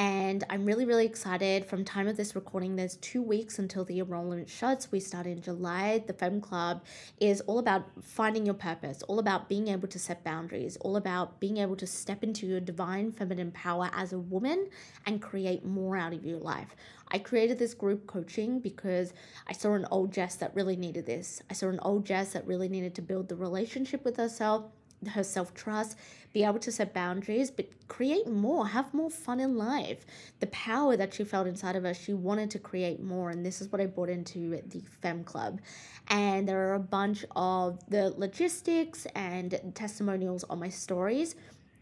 and 0.00 0.44
I'm 0.48 0.64
really, 0.64 0.86
really 0.86 1.04
excited. 1.04 1.66
From 1.66 1.84
time 1.84 2.08
of 2.08 2.16
this 2.16 2.34
recording, 2.34 2.74
there's 2.74 2.96
two 2.96 3.20
weeks 3.20 3.58
until 3.58 3.84
the 3.84 3.98
enrollment 3.98 4.48
shuts. 4.48 4.90
We 4.90 4.98
start 4.98 5.26
in 5.26 5.42
July. 5.42 6.02
The 6.06 6.14
Femme 6.14 6.40
Club 6.40 6.82
is 7.20 7.42
all 7.42 7.58
about 7.58 7.84
finding 8.00 8.46
your 8.46 8.54
purpose, 8.54 9.02
all 9.02 9.18
about 9.18 9.46
being 9.46 9.68
able 9.68 9.88
to 9.88 9.98
set 9.98 10.24
boundaries, 10.24 10.78
all 10.78 10.96
about 10.96 11.38
being 11.38 11.58
able 11.58 11.76
to 11.76 11.86
step 11.86 12.24
into 12.24 12.46
your 12.46 12.60
divine 12.60 13.12
feminine 13.12 13.52
power 13.52 13.90
as 13.92 14.14
a 14.14 14.18
woman 14.18 14.70
and 15.04 15.20
create 15.20 15.66
more 15.66 15.98
out 15.98 16.14
of 16.14 16.24
your 16.24 16.38
life. 16.38 16.74
I 17.08 17.18
created 17.18 17.58
this 17.58 17.74
group 17.74 18.06
coaching 18.06 18.58
because 18.58 19.12
I 19.48 19.52
saw 19.52 19.74
an 19.74 19.86
old 19.90 20.14
Jess 20.14 20.36
that 20.36 20.54
really 20.54 20.76
needed 20.76 21.04
this. 21.04 21.42
I 21.50 21.52
saw 21.52 21.68
an 21.68 21.80
old 21.82 22.06
Jess 22.06 22.32
that 22.32 22.46
really 22.46 22.70
needed 22.70 22.94
to 22.94 23.02
build 23.02 23.28
the 23.28 23.36
relationship 23.36 24.02
with 24.06 24.16
herself 24.16 24.64
her 25.08 25.22
self 25.22 25.54
trust, 25.54 25.96
be 26.32 26.44
able 26.44 26.58
to 26.60 26.70
set 26.70 26.94
boundaries, 26.94 27.50
but 27.50 27.68
create 27.88 28.28
more, 28.28 28.68
have 28.68 28.92
more 28.94 29.10
fun 29.10 29.40
in 29.40 29.56
life. 29.56 30.06
The 30.40 30.46
power 30.48 30.96
that 30.96 31.14
she 31.14 31.24
felt 31.24 31.46
inside 31.46 31.76
of 31.76 31.84
her, 31.84 31.94
she 31.94 32.14
wanted 32.14 32.50
to 32.52 32.58
create 32.58 33.02
more. 33.02 33.30
And 33.30 33.44
this 33.44 33.60
is 33.60 33.70
what 33.72 33.80
I 33.80 33.86
brought 33.86 34.08
into 34.08 34.60
the 34.66 34.80
Femme 35.00 35.24
Club. 35.24 35.60
And 36.08 36.48
there 36.48 36.68
are 36.68 36.74
a 36.74 36.80
bunch 36.80 37.24
of 37.34 37.78
the 37.88 38.10
logistics 38.10 39.06
and 39.14 39.72
testimonials 39.74 40.44
on 40.44 40.60
my 40.60 40.68
stories. 40.68 41.34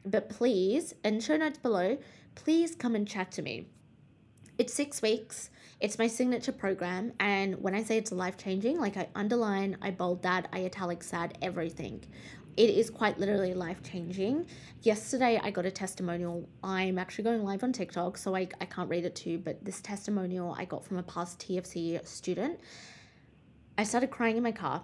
But 0.04 0.28
please, 0.30 0.94
and 1.04 1.22
show 1.22 1.37
notes 1.37 1.58
below, 1.58 1.98
please 2.34 2.75
come 2.75 2.94
and 2.94 3.06
chat 3.06 3.30
to 3.32 3.42
me. 3.42 3.66
It's 4.56 4.75
six 4.75 5.02
weeks. 5.02 5.50
It's 5.80 5.98
my 5.98 6.08
signature 6.08 6.50
program. 6.50 7.12
And 7.20 7.62
when 7.62 7.76
I 7.76 7.84
say 7.84 7.96
it's 7.96 8.10
life 8.10 8.37
changing, 8.37 8.80
like 8.80 8.96
I 8.96 9.08
underline, 9.14 9.76
I 9.80 9.92
bold 9.92 10.22
that, 10.25 10.48
I 10.52 10.60
italic 10.60 11.04
sad, 11.04 11.38
everything 11.40 12.04
it 12.59 12.71
is 12.71 12.91
quite 12.91 13.21
literally 13.21 13.55
life 13.55 13.85
changing. 13.85 14.45
Yesterday, 14.83 15.41
I 15.41 15.53
got 15.53 15.65
a 15.65 15.71
testimonial. 15.71 16.49
I'm 16.65 16.99
actually 16.99 17.23
going 17.23 17.45
live 17.45 17.62
on 17.62 17.73
TikTok, 17.73 18.19
so 18.19 18.35
I, 18.35 18.49
I 18.61 18.65
can't 18.65 18.91
read 18.91 19.05
it 19.05 19.15
to 19.17 19.31
you, 19.31 19.38
but 19.38 19.65
this 19.65 19.81
testimonial 19.81 20.57
I 20.59 20.65
got 20.65 20.85
from 20.85 20.97
a 20.99 21.05
past 21.05 21.38
TFC 21.38 22.05
student. 22.05 22.59
I 23.79 23.85
started 23.85 24.11
crying 24.11 24.37
in 24.37 24.43
my 24.43 24.50
car 24.50 24.83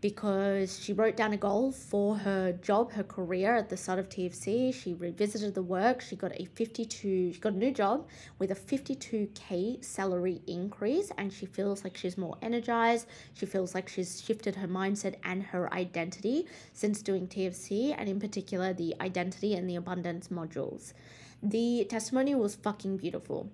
because 0.00 0.82
she 0.82 0.92
wrote 0.92 1.16
down 1.16 1.32
a 1.32 1.36
goal 1.36 1.72
for 1.72 2.16
her 2.16 2.52
job, 2.52 2.92
her 2.92 3.02
career 3.02 3.54
at 3.54 3.68
the 3.68 3.76
start 3.76 3.98
of 3.98 4.08
TFC. 4.08 4.72
She 4.72 4.94
revisited 4.94 5.54
the 5.54 5.62
work. 5.62 6.00
She 6.00 6.16
got 6.16 6.32
a 6.40 6.46
52, 6.46 7.32
she 7.34 7.40
got 7.40 7.52
a 7.52 7.56
new 7.56 7.70
job 7.70 8.06
with 8.38 8.50
a 8.50 8.54
52k 8.54 9.84
salary 9.84 10.40
increase 10.46 11.12
and 11.18 11.32
she 11.32 11.46
feels 11.46 11.84
like 11.84 11.96
she's 11.96 12.16
more 12.16 12.36
energized. 12.40 13.06
She 13.34 13.46
feels 13.46 13.74
like 13.74 13.88
she's 13.88 14.22
shifted 14.22 14.56
her 14.56 14.68
mindset 14.68 15.16
and 15.24 15.42
her 15.42 15.72
identity 15.74 16.46
since 16.72 17.02
doing 17.02 17.28
TFC 17.28 17.94
and 17.96 18.08
in 18.08 18.20
particular 18.20 18.72
the 18.72 18.94
identity 19.00 19.54
and 19.54 19.68
the 19.68 19.76
abundance 19.76 20.28
modules. 20.28 20.94
The 21.42 21.86
testimony 21.88 22.34
was 22.34 22.54
fucking 22.54 22.98
beautiful. 22.98 23.50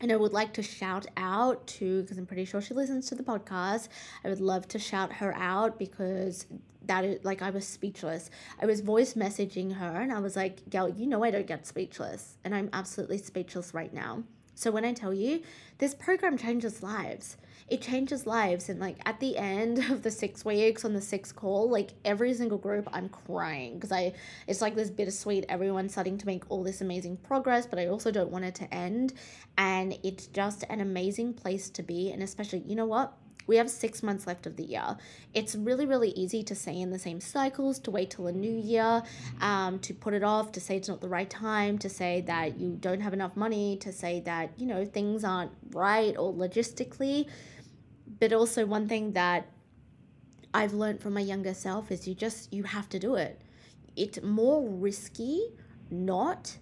And 0.00 0.10
I 0.10 0.16
would 0.16 0.32
like 0.32 0.54
to 0.54 0.62
shout 0.62 1.06
out 1.16 1.66
to, 1.66 2.02
because 2.02 2.16
I'm 2.16 2.26
pretty 2.26 2.46
sure 2.46 2.62
she 2.62 2.72
listens 2.72 3.08
to 3.08 3.14
the 3.14 3.22
podcast. 3.22 3.88
I 4.24 4.28
would 4.28 4.40
love 4.40 4.66
to 4.68 4.78
shout 4.78 5.12
her 5.14 5.34
out 5.36 5.78
because 5.78 6.46
that 6.86 7.04
is 7.04 7.24
like 7.24 7.42
I 7.42 7.50
was 7.50 7.66
speechless. 7.66 8.30
I 8.60 8.66
was 8.66 8.80
voice 8.80 9.14
messaging 9.14 9.74
her 9.74 10.00
and 10.00 10.12
I 10.12 10.20
was 10.20 10.36
like, 10.36 10.68
Gal, 10.70 10.88
you 10.88 11.06
know 11.06 11.22
I 11.22 11.30
don't 11.30 11.46
get 11.46 11.66
speechless. 11.66 12.38
And 12.44 12.54
I'm 12.54 12.70
absolutely 12.72 13.18
speechless 13.18 13.74
right 13.74 13.92
now. 13.92 14.24
So 14.60 14.70
when 14.70 14.84
I 14.84 14.92
tell 14.92 15.14
you, 15.14 15.42
this 15.78 15.94
program 15.94 16.36
changes 16.36 16.82
lives 16.82 17.36
it 17.70 17.80
changes 17.80 18.26
lives. 18.26 18.68
And 18.68 18.80
like 18.80 18.96
at 19.06 19.20
the 19.20 19.36
end 19.38 19.78
of 19.90 20.02
the 20.02 20.10
six 20.10 20.44
weeks 20.44 20.84
on 20.84 20.92
the 20.92 21.00
sixth 21.00 21.34
call, 21.36 21.70
like 21.70 21.92
every 22.04 22.34
single 22.34 22.58
group, 22.58 22.88
I'm 22.92 23.08
crying 23.08 23.74
because 23.74 23.92
I 23.92 24.12
it's 24.46 24.60
like 24.60 24.74
this 24.74 24.90
bittersweet. 24.90 25.46
Everyone's 25.48 25.92
starting 25.92 26.18
to 26.18 26.26
make 26.26 26.50
all 26.50 26.64
this 26.64 26.80
amazing 26.80 27.16
progress, 27.18 27.66
but 27.66 27.78
I 27.78 27.86
also 27.86 28.10
don't 28.10 28.30
want 28.30 28.44
it 28.44 28.56
to 28.56 28.74
end. 28.74 29.14
And 29.56 29.96
it's 30.02 30.26
just 30.26 30.64
an 30.68 30.80
amazing 30.80 31.34
place 31.34 31.70
to 31.70 31.82
be. 31.82 32.10
And 32.10 32.22
especially, 32.22 32.64
you 32.66 32.74
know 32.74 32.86
what? 32.86 33.16
We 33.46 33.56
have 33.56 33.68
six 33.68 34.02
months 34.02 34.26
left 34.26 34.46
of 34.46 34.56
the 34.56 34.62
year. 34.62 34.96
It's 35.34 35.54
really, 35.56 35.86
really 35.86 36.10
easy 36.10 36.42
to 36.44 36.54
stay 36.54 36.80
in 36.80 36.90
the 36.90 36.98
same 36.98 37.20
cycles, 37.20 37.78
to 37.80 37.90
wait 37.90 38.10
till 38.10 38.26
a 38.28 38.32
new 38.32 38.56
year, 38.56 39.02
um, 39.40 39.78
to 39.80 39.94
put 39.94 40.14
it 40.14 40.22
off, 40.22 40.52
to 40.52 40.60
say 40.60 40.76
it's 40.76 40.88
not 40.88 41.00
the 41.00 41.08
right 41.08 41.28
time, 41.28 41.78
to 41.78 41.88
say 41.88 42.20
that 42.22 42.58
you 42.58 42.76
don't 42.80 43.00
have 43.00 43.12
enough 43.12 43.36
money, 43.36 43.76
to 43.78 43.92
say 43.92 44.20
that, 44.20 44.50
you 44.56 44.66
know, 44.66 44.84
things 44.84 45.24
aren't 45.24 45.52
right 45.70 46.16
or 46.16 46.32
logistically. 46.32 47.26
But 48.20 48.32
also, 48.32 48.66
one 48.66 48.88
thing 48.88 49.12
that 49.12 49.48
I've 50.52 50.72
learned 50.72 51.00
from 51.00 51.14
my 51.14 51.20
younger 51.20 51.54
self 51.54 51.90
is 51.90 52.06
you 52.06 52.14
just, 52.14 52.52
you 52.52 52.64
have 52.64 52.88
to 52.90 52.98
do 52.98 53.14
it. 53.14 53.40
It's 53.96 54.22
more 54.22 54.68
risky 54.68 55.52
not 55.90 56.56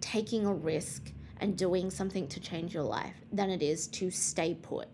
taking 0.00 0.46
a 0.46 0.52
risk 0.52 1.12
and 1.38 1.56
doing 1.56 1.90
something 1.90 2.26
to 2.28 2.40
change 2.40 2.74
your 2.74 2.82
life 2.82 3.14
than 3.32 3.50
it 3.50 3.62
is 3.62 3.86
to 3.88 4.10
stay 4.10 4.54
put. 4.54 4.88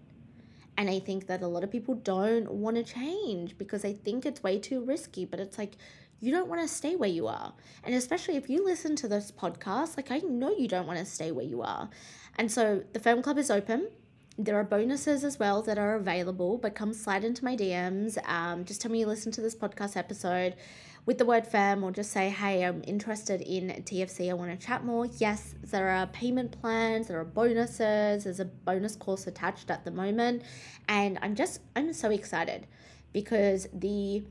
And 0.83 0.91
I 0.91 0.99
think 0.99 1.29
that 1.29 1.43
a 1.43 1.47
lot 1.47 1.63
of 1.63 1.71
people 1.71 1.95
don't 1.95 2.51
want 2.51 2.75
to 2.75 2.83
change 2.83 3.57
because 3.57 3.83
they 3.83 3.93
think 3.93 4.27
it's 4.27 4.43
way 4.43 4.59
too 4.59 4.85
risky, 4.85 5.25
but 5.25 5.39
it's 5.39 5.57
like 5.57 5.75
you 6.19 6.33
don't 6.33 6.49
want 6.49 6.61
to 6.61 6.67
stay 6.67 6.97
where 6.97 7.09
you 7.09 7.29
are. 7.29 7.53
And 7.85 7.95
especially 7.95 8.35
if 8.35 8.51
you 8.51 8.65
listen 8.65 8.97
to 8.97 9.07
this 9.07 9.31
podcast, 9.31 9.97
like 9.97 10.11
I 10.11 10.19
know 10.19 10.51
you 10.51 10.67
don't 10.67 10.89
want 10.89 10.99
to 10.99 11.05
stay 11.05 11.31
where 11.31 11.45
you 11.45 11.63
are. 11.63 11.89
And 12.37 12.51
so 12.51 12.83
the 12.95 12.99
Femme 12.99 13.23
Club 13.23 13.39
is 13.39 13.49
open. 13.49 13.91
There 14.37 14.57
are 14.57 14.65
bonuses 14.65 15.23
as 15.23 15.39
well 15.39 15.63
that 15.63 15.79
are 15.79 15.95
available, 15.95 16.59
but 16.59 16.75
come 16.75 16.93
slide 16.95 17.23
into 17.23 17.45
my 17.45 17.55
DMs. 17.55 18.19
Um, 18.29 18.65
just 18.65 18.81
tell 18.81 18.91
me 18.91 18.99
you 18.99 19.07
listen 19.07 19.31
to 19.31 19.41
this 19.41 19.55
podcast 19.55 19.97
episode 19.97 20.57
with 21.05 21.19
the 21.19 21.25
word 21.25 21.47
fem 21.47 21.83
or 21.83 21.91
just 21.91 22.13
say, 22.13 22.31
hey, 22.31 22.65
I'm 22.65 22.83
interested 22.87 23.41
in 23.41 23.69
TFC. 23.83 24.31
I 24.31 24.35
want 24.35 24.59
to 24.59 24.67
chat 24.67 24.85
more. 24.85 25.07
Yes, 25.19 25.55
there 25.63 25.89
are 25.89 26.07
payment 26.07 26.61
plans, 26.61 27.09
there 27.09 27.19
are 27.19 27.25
bonuses. 27.25 28.25
There's 28.25 28.41
a 28.41 28.45
bonus 28.45 28.95
course 28.95 29.27
attached 29.27 29.71
at 29.71 29.85
the 29.85 29.91
moment. 29.91 30.43
And 30.89 31.19
I'm 31.23 31.35
just, 31.35 31.61
I'm 31.75 31.93
so 31.93 32.11
excited 32.11 32.67
because 33.13 33.69
the 33.73 34.23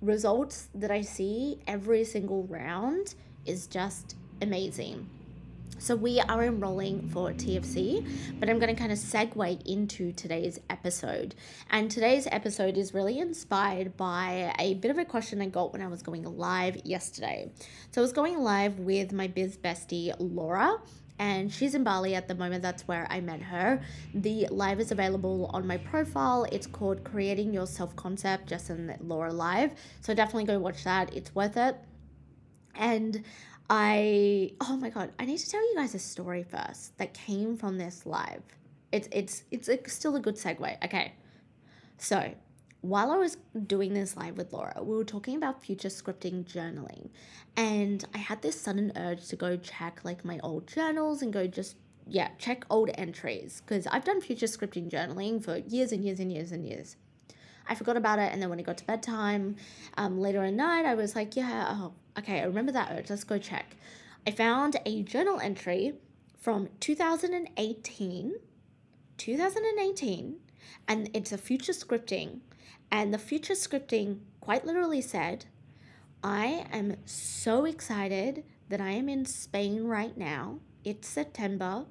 results 0.00 0.68
that 0.74 0.90
I 0.90 1.02
see 1.02 1.58
every 1.66 2.04
single 2.04 2.44
round 2.44 3.14
is 3.44 3.66
just 3.66 4.16
amazing. 4.40 5.08
So 5.80 5.96
we 5.96 6.20
are 6.20 6.44
enrolling 6.44 7.08
for 7.08 7.32
TFC, 7.32 8.06
but 8.38 8.50
I'm 8.50 8.58
going 8.58 8.72
to 8.72 8.78
kind 8.78 8.92
of 8.92 8.98
segue 8.98 9.66
into 9.66 10.12
today's 10.12 10.60
episode. 10.68 11.34
And 11.70 11.90
today's 11.90 12.28
episode 12.30 12.76
is 12.76 12.92
really 12.92 13.18
inspired 13.18 13.96
by 13.96 14.54
a 14.58 14.74
bit 14.74 14.90
of 14.90 14.98
a 14.98 15.06
question 15.06 15.40
I 15.40 15.46
got 15.46 15.72
when 15.72 15.80
I 15.80 15.86
was 15.86 16.02
going 16.02 16.24
live 16.24 16.84
yesterday. 16.84 17.50
So 17.92 18.02
I 18.02 18.04
was 18.04 18.12
going 18.12 18.38
live 18.40 18.78
with 18.78 19.14
my 19.14 19.26
biz 19.26 19.56
bestie 19.56 20.14
Laura 20.18 20.76
and 21.18 21.50
she's 21.50 21.74
in 21.74 21.82
Bali 21.82 22.14
at 22.14 22.28
the 22.28 22.34
moment. 22.34 22.60
That's 22.62 22.86
where 22.86 23.06
I 23.08 23.22
met 23.22 23.40
her. 23.40 23.80
The 24.12 24.48
live 24.50 24.80
is 24.80 24.92
available 24.92 25.50
on 25.54 25.66
my 25.66 25.78
profile. 25.78 26.46
It's 26.52 26.66
called 26.66 27.04
Creating 27.04 27.54
Your 27.54 27.66
Self 27.66 27.96
Concept, 27.96 28.52
and 28.52 28.94
Laura 29.00 29.32
Live. 29.32 29.72
So 30.02 30.12
definitely 30.12 30.44
go 30.44 30.58
watch 30.58 30.84
that. 30.84 31.16
It's 31.16 31.34
worth 31.34 31.56
it. 31.56 31.76
And 32.74 33.24
I, 33.72 34.54
oh 34.60 34.76
my 34.76 34.90
God, 34.90 35.12
I 35.20 35.24
need 35.24 35.38
to 35.38 35.48
tell 35.48 35.62
you 35.62 35.76
guys 35.76 35.94
a 35.94 36.00
story 36.00 36.42
first 36.42 36.98
that 36.98 37.14
came 37.14 37.56
from 37.56 37.78
this 37.78 38.04
live. 38.04 38.42
It's, 38.90 39.08
it's, 39.12 39.44
it's 39.52 39.68
a, 39.68 39.78
still 39.88 40.16
a 40.16 40.20
good 40.20 40.34
segue. 40.34 40.84
Okay. 40.84 41.12
So 41.96 42.34
while 42.80 43.12
I 43.12 43.16
was 43.16 43.36
doing 43.68 43.94
this 43.94 44.16
live 44.16 44.36
with 44.36 44.52
Laura, 44.52 44.82
we 44.82 44.96
were 44.96 45.04
talking 45.04 45.36
about 45.36 45.62
future 45.64 45.88
scripting 45.88 46.44
journaling. 46.44 47.10
And 47.56 48.04
I 48.12 48.18
had 48.18 48.42
this 48.42 48.60
sudden 48.60 48.90
urge 48.96 49.28
to 49.28 49.36
go 49.36 49.56
check 49.56 50.00
like 50.02 50.24
my 50.24 50.40
old 50.42 50.66
journals 50.66 51.22
and 51.22 51.32
go 51.32 51.46
just, 51.46 51.76
yeah, 52.08 52.30
check 52.38 52.64
old 52.70 52.90
entries. 52.94 53.62
Because 53.64 53.86
I've 53.86 54.04
done 54.04 54.20
future 54.20 54.46
scripting 54.46 54.90
journaling 54.90 55.44
for 55.44 55.58
years 55.58 55.92
and 55.92 56.04
years 56.04 56.18
and 56.18 56.32
years 56.32 56.50
and 56.50 56.66
years. 56.66 56.96
I 57.68 57.76
forgot 57.76 57.96
about 57.96 58.18
it. 58.18 58.32
And 58.32 58.42
then 58.42 58.50
when 58.50 58.58
it 58.58 58.66
got 58.66 58.78
to 58.78 58.84
bedtime, 58.84 59.54
um, 59.96 60.18
later 60.18 60.42
at 60.42 60.54
night, 60.54 60.86
I 60.86 60.94
was 60.96 61.14
like, 61.14 61.36
yeah, 61.36 61.66
oh, 61.70 61.92
okay, 62.20 62.40
I 62.40 62.44
remember 62.44 62.72
that. 62.72 63.08
Let's 63.08 63.24
go 63.24 63.38
check. 63.38 63.76
I 64.26 64.30
found 64.30 64.76
a 64.84 65.02
journal 65.02 65.40
entry 65.40 65.94
from 66.38 66.68
2018. 66.80 68.34
2018 69.16 70.36
and 70.88 71.10
it's 71.12 71.32
a 71.32 71.38
future 71.38 71.72
scripting 71.72 72.40
and 72.90 73.12
the 73.12 73.18
future 73.18 73.54
scripting 73.54 74.20
quite 74.40 74.64
literally 74.64 75.00
said, 75.00 75.46
I 76.22 76.66
am 76.72 76.96
so 77.04 77.64
excited 77.64 78.44
that 78.68 78.80
I 78.80 78.90
am 78.92 79.08
in 79.08 79.24
Spain 79.24 79.84
right 79.84 80.16
now. 80.16 80.60
It's 80.84 81.08
September. 81.08 81.86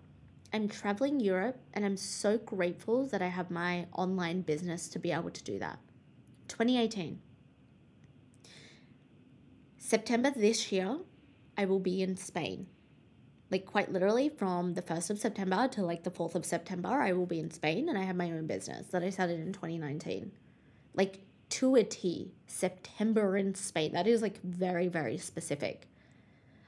I'm 0.52 0.68
traveling 0.68 1.20
Europe 1.20 1.60
and 1.74 1.86
I'm 1.86 1.98
so 1.98 2.38
grateful 2.38 3.06
that 3.08 3.22
I 3.22 3.28
have 3.28 3.52
my 3.52 3.86
online 3.94 4.42
business 4.42 4.88
to 4.90 5.00
be 5.00 5.12
able 5.12 5.32
to 5.32 5.44
do 5.44 5.60
that. 5.60 5.80
2018. 6.48 7.20
September 9.90 10.30
this 10.30 10.72
year, 10.72 11.00
I 11.58 11.66
will 11.66 11.80
be 11.80 12.04
in 12.04 12.16
Spain. 12.16 12.68
Like, 13.50 13.66
quite 13.66 13.92
literally, 13.92 14.30
from 14.30 14.76
the 14.76 14.84
1st 14.84 15.10
of 15.10 15.20
September 15.20 15.68
to 15.70 15.82
like 15.82 16.04
the 16.04 16.12
4th 16.12 16.36
of 16.36 16.46
September, 16.46 16.90
I 16.90 17.14
will 17.14 17.26
be 17.26 17.40
in 17.40 17.50
Spain 17.50 17.90
and 17.90 17.98
I 17.98 18.04
have 18.04 18.16
my 18.16 18.32
own 18.32 18.46
business 18.46 18.86
that 18.90 19.02
I 19.02 19.10
started 19.10 19.40
in 19.40 19.52
2019 19.52 20.32
like 20.94 21.22
to 21.50 21.76
a 21.76 21.84
T, 21.84 22.34
September 22.46 23.36
in 23.36 23.56
Spain. 23.56 23.94
That 23.94 24.06
is 24.06 24.22
like 24.22 24.40
very, 24.44 24.88
very 24.88 25.18
specific. 25.18 25.88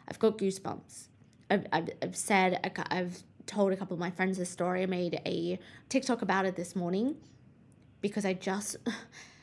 I've 0.08 0.18
got 0.18 0.40
goosebumps. 0.40 1.10
I've, 1.52 1.68
I've, 1.72 1.90
I've 2.02 2.16
said, 2.16 2.72
I've 2.90 3.22
told 3.46 3.72
a 3.72 3.78
couple 3.78 3.94
of 3.94 4.00
my 4.00 4.10
friends 4.10 4.40
this 4.40 4.50
story. 4.50 4.82
I 4.82 4.88
made 4.88 5.22
a 5.26 5.60
TikTok 5.90 6.24
about 6.24 6.46
it 6.46 6.56
this 6.56 6.76
morning 6.76 7.18
because 8.02 8.26
I 8.26 8.34
just, 8.34 8.78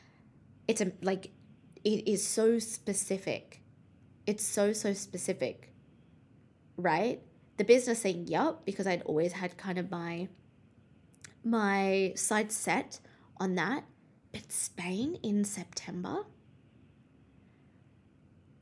it's 0.67 0.81
a, 0.81 0.91
like, 1.01 1.31
it 1.85 2.09
is 2.09 2.27
so 2.27 2.59
specific. 2.59 3.61
It's 4.25 4.45
so, 4.45 4.73
so 4.73 4.93
specific, 4.93 5.73
right? 6.77 7.21
The 7.57 7.63
business 7.63 7.99
saying, 7.99 8.27
yup, 8.27 8.65
because 8.65 8.87
I'd 8.87 9.01
always 9.03 9.33
had 9.33 9.57
kind 9.57 9.77
of 9.77 9.89
my, 9.91 10.27
my 11.43 12.13
sights 12.15 12.55
set 12.55 12.99
on 13.37 13.55
that 13.55 13.83
but 14.31 14.51
Spain 14.51 15.17
in 15.23 15.43
September? 15.43 16.25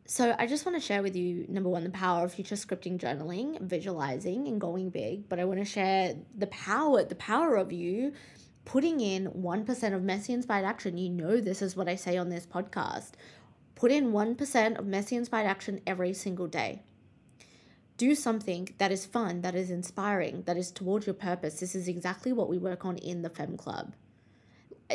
So 0.05 0.33
I 0.39 0.47
just 0.47 0.65
want 0.65 0.77
to 0.77 0.81
share 0.81 1.03
with 1.03 1.17
you 1.17 1.45
number 1.49 1.69
one, 1.69 1.83
the 1.83 1.89
power 1.89 2.23
of 2.23 2.33
future 2.33 2.55
scripting 2.55 2.97
journaling, 2.97 3.59
visualizing 3.59 4.47
and 4.47 4.61
going 4.61 4.89
big. 4.89 5.27
But 5.27 5.39
I 5.39 5.45
want 5.45 5.59
to 5.59 5.65
share 5.65 6.15
the 6.37 6.47
power, 6.47 7.03
the 7.03 7.15
power 7.15 7.55
of 7.55 7.73
you 7.73 8.13
putting 8.63 9.01
in 9.01 9.27
1% 9.27 9.93
of 9.93 10.03
messy 10.03 10.31
inspired 10.31 10.65
action. 10.65 10.97
You 10.97 11.09
know, 11.09 11.41
this 11.41 11.61
is 11.61 11.75
what 11.75 11.89
I 11.89 11.95
say 11.95 12.17
on 12.17 12.29
this 12.29 12.45
podcast. 12.45 13.11
Put 13.77 13.91
in 13.91 14.12
1% 14.12 14.77
of 14.77 14.86
messy 14.86 15.15
inspired 15.15 15.48
action 15.48 15.79
every 15.88 16.13
single 16.13 16.48
day. 16.48 16.81
Do 17.96 18.13
something 18.15 18.74
that 18.79 18.91
is 18.91 19.05
fun, 19.05 19.41
that 19.41 19.55
is 19.55 19.72
inspiring, 19.72 20.41
that 20.48 20.57
is 20.57 20.72
towards 20.72 21.05
your 21.05 21.13
purpose. 21.13 21.60
This 21.60 21.75
is 21.75 21.88
exactly 21.88 22.34
what 22.34 22.50
we 22.50 22.57
work 22.57 22.84
on 22.86 22.98
in 22.98 23.22
the 23.22 23.29
Femme 23.29 23.55
Club 23.55 23.93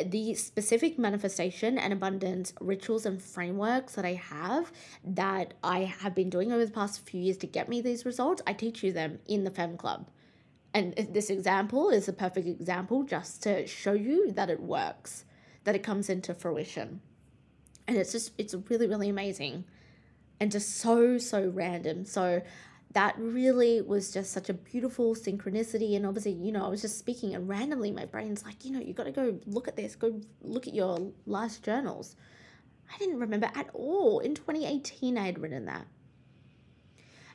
the 0.05 0.33
specific 0.33 0.97
manifestation 0.97 1.77
and 1.77 1.93
abundance 1.93 2.53
rituals 2.59 3.05
and 3.05 3.21
frameworks 3.21 3.93
that 3.93 4.05
I 4.05 4.13
have 4.13 4.71
that 5.03 5.53
I 5.63 5.81
have 5.81 6.15
been 6.15 6.29
doing 6.29 6.51
over 6.51 6.65
the 6.65 6.71
past 6.71 7.07
few 7.07 7.21
years 7.21 7.37
to 7.37 7.47
get 7.47 7.69
me 7.69 7.81
these 7.81 8.05
results, 8.05 8.41
I 8.47 8.53
teach 8.53 8.83
you 8.83 8.91
them 8.91 9.19
in 9.27 9.43
the 9.43 9.51
Femme 9.51 9.77
Club. 9.77 10.09
And 10.73 10.95
this 11.11 11.29
example 11.29 11.91
is 11.91 12.07
a 12.07 12.13
perfect 12.13 12.47
example 12.47 13.03
just 13.03 13.43
to 13.43 13.67
show 13.67 13.93
you 13.93 14.31
that 14.31 14.49
it 14.49 14.59
works, 14.59 15.25
that 15.63 15.75
it 15.75 15.83
comes 15.83 16.09
into 16.09 16.33
fruition. 16.33 17.01
And 17.87 17.97
it's 17.97 18.11
just, 18.11 18.31
it's 18.37 18.55
really, 18.69 18.87
really 18.87 19.09
amazing 19.09 19.65
and 20.39 20.51
just 20.51 20.77
so, 20.77 21.17
so 21.17 21.49
random. 21.49 22.05
So 22.05 22.41
that 22.93 23.15
really 23.17 23.81
was 23.81 24.11
just 24.11 24.31
such 24.31 24.49
a 24.49 24.53
beautiful 24.53 25.15
synchronicity. 25.15 25.95
And 25.95 26.05
obviously, 26.05 26.33
you 26.33 26.51
know, 26.51 26.65
I 26.65 26.69
was 26.69 26.81
just 26.81 26.97
speaking 26.97 27.33
and 27.35 27.49
randomly 27.49 27.91
my 27.91 28.05
brain's 28.05 28.43
like, 28.43 28.63
you 28.63 28.71
know, 28.71 28.79
you 28.79 28.93
got 28.93 29.05
to 29.05 29.11
go 29.11 29.39
look 29.45 29.67
at 29.67 29.75
this, 29.75 29.95
go 29.95 30.21
look 30.41 30.67
at 30.67 30.73
your 30.73 31.11
last 31.25 31.63
journals. 31.63 32.15
I 32.93 32.97
didn't 32.97 33.19
remember 33.19 33.49
at 33.55 33.69
all. 33.73 34.19
In 34.19 34.35
2018, 34.35 35.17
I 35.17 35.25
had 35.25 35.39
written 35.39 35.65
that. 35.65 35.87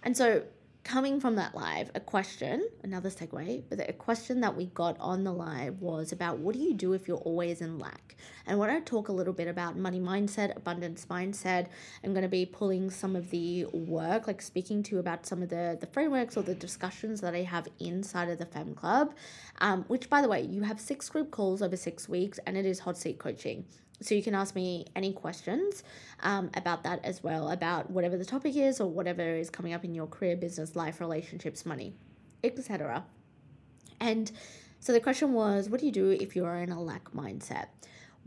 And 0.02 0.16
so 0.16 0.44
coming 0.88 1.20
from 1.20 1.34
that 1.34 1.54
live, 1.54 1.90
a 1.94 2.00
question, 2.00 2.66
another 2.82 3.10
segue, 3.10 3.62
but 3.68 3.78
a 3.90 3.92
question 3.92 4.40
that 4.40 4.56
we 4.56 4.64
got 4.64 4.96
on 4.98 5.22
the 5.22 5.30
live 5.30 5.82
was 5.82 6.12
about 6.12 6.38
what 6.38 6.54
do 6.54 6.62
you 6.62 6.72
do 6.72 6.94
if 6.94 7.06
you're 7.06 7.18
always 7.18 7.60
in 7.60 7.78
lack? 7.78 8.16
And 8.46 8.58
when 8.58 8.70
I 8.70 8.80
talk 8.80 9.08
a 9.08 9.12
little 9.12 9.34
bit 9.34 9.48
about 9.48 9.76
money 9.76 10.00
mindset, 10.00 10.56
abundance 10.56 11.04
mindset, 11.10 11.66
I'm 12.02 12.14
going 12.14 12.22
to 12.22 12.28
be 12.28 12.46
pulling 12.46 12.88
some 12.88 13.16
of 13.16 13.28
the 13.28 13.66
work, 13.66 14.26
like 14.26 14.40
speaking 14.40 14.82
to 14.84 14.94
you 14.94 14.98
about 14.98 15.26
some 15.26 15.42
of 15.42 15.50
the, 15.50 15.76
the 15.78 15.86
frameworks 15.88 16.38
or 16.38 16.42
the 16.42 16.54
discussions 16.54 17.20
that 17.20 17.34
I 17.34 17.42
have 17.42 17.68
inside 17.78 18.30
of 18.30 18.38
the 18.38 18.46
Femme 18.46 18.74
Club, 18.74 19.12
um, 19.60 19.84
which, 19.88 20.08
by 20.08 20.22
the 20.22 20.28
way, 20.28 20.40
you 20.40 20.62
have 20.62 20.80
six 20.80 21.10
group 21.10 21.30
calls 21.30 21.60
over 21.60 21.76
six 21.76 22.08
weeks 22.08 22.40
and 22.46 22.56
it 22.56 22.64
is 22.64 22.78
hot 22.78 22.96
seat 22.96 23.18
coaching. 23.18 23.66
So 24.00 24.14
you 24.14 24.22
can 24.22 24.34
ask 24.34 24.54
me 24.54 24.86
any 24.94 25.12
questions 25.12 25.82
um, 26.22 26.50
about 26.54 26.84
that 26.84 27.04
as 27.04 27.22
well, 27.22 27.50
about 27.50 27.90
whatever 27.90 28.16
the 28.16 28.24
topic 28.24 28.56
is 28.56 28.80
or 28.80 28.88
whatever 28.88 29.22
is 29.22 29.50
coming 29.50 29.72
up 29.72 29.84
in 29.84 29.94
your 29.94 30.06
career, 30.06 30.36
business, 30.36 30.76
life, 30.76 31.00
relationships, 31.00 31.66
money, 31.66 31.94
etc. 32.44 33.04
And 34.00 34.30
so 34.78 34.92
the 34.92 35.00
question 35.00 35.32
was, 35.32 35.68
what 35.68 35.80
do 35.80 35.86
you 35.86 35.92
do 35.92 36.10
if 36.10 36.36
you 36.36 36.44
are 36.44 36.58
in 36.58 36.70
a 36.70 36.80
lack 36.80 37.10
mindset? 37.12 37.66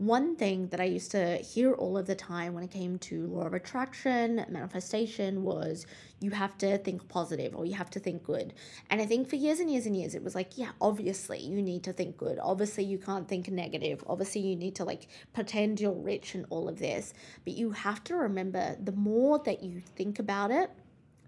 One 0.06 0.36
thing 0.36 0.68
that 0.68 0.80
I 0.80 0.84
used 0.84 1.10
to 1.12 1.36
hear 1.36 1.72
all 1.74 1.96
of 1.96 2.06
the 2.06 2.14
time 2.14 2.54
when 2.54 2.64
it 2.64 2.70
came 2.70 2.98
to 2.98 3.26
law 3.26 3.46
of 3.46 3.54
attraction, 3.54 4.44
manifestation 4.48 5.42
was 5.42 5.86
you 6.20 6.30
have 6.30 6.58
to 6.58 6.78
think 6.78 7.08
positive 7.08 7.54
or 7.54 7.64
you 7.64 7.74
have 7.74 7.90
to 7.90 8.00
think 8.00 8.22
good. 8.22 8.54
And 8.90 9.00
I 9.00 9.06
think 9.06 9.28
for 9.28 9.36
years 9.36 9.60
and 9.60 9.70
years 9.70 9.86
and 9.86 9.96
years, 9.96 10.14
it 10.14 10.22
was 10.22 10.34
like, 10.34 10.58
yeah, 10.58 10.70
obviously 10.80 11.38
you 11.40 11.62
need 11.62 11.84
to 11.84 11.92
think 11.92 12.16
good. 12.16 12.38
Obviously 12.40 12.84
you 12.84 12.98
can't 12.98 13.28
think 13.28 13.48
negative. 13.48 14.02
Obviously 14.06 14.40
you 14.40 14.56
need 14.56 14.74
to 14.76 14.84
like 14.84 15.08
pretend 15.32 15.80
you're 15.80 15.92
rich 15.92 16.34
and 16.34 16.46
all 16.50 16.68
of 16.68 16.78
this. 16.78 17.14
But 17.44 17.54
you 17.54 17.70
have 17.70 18.02
to 18.04 18.16
remember 18.16 18.76
the 18.82 18.92
more 18.92 19.38
that 19.44 19.62
you 19.62 19.80
think 19.80 20.18
about 20.18 20.50
it, 20.50 20.70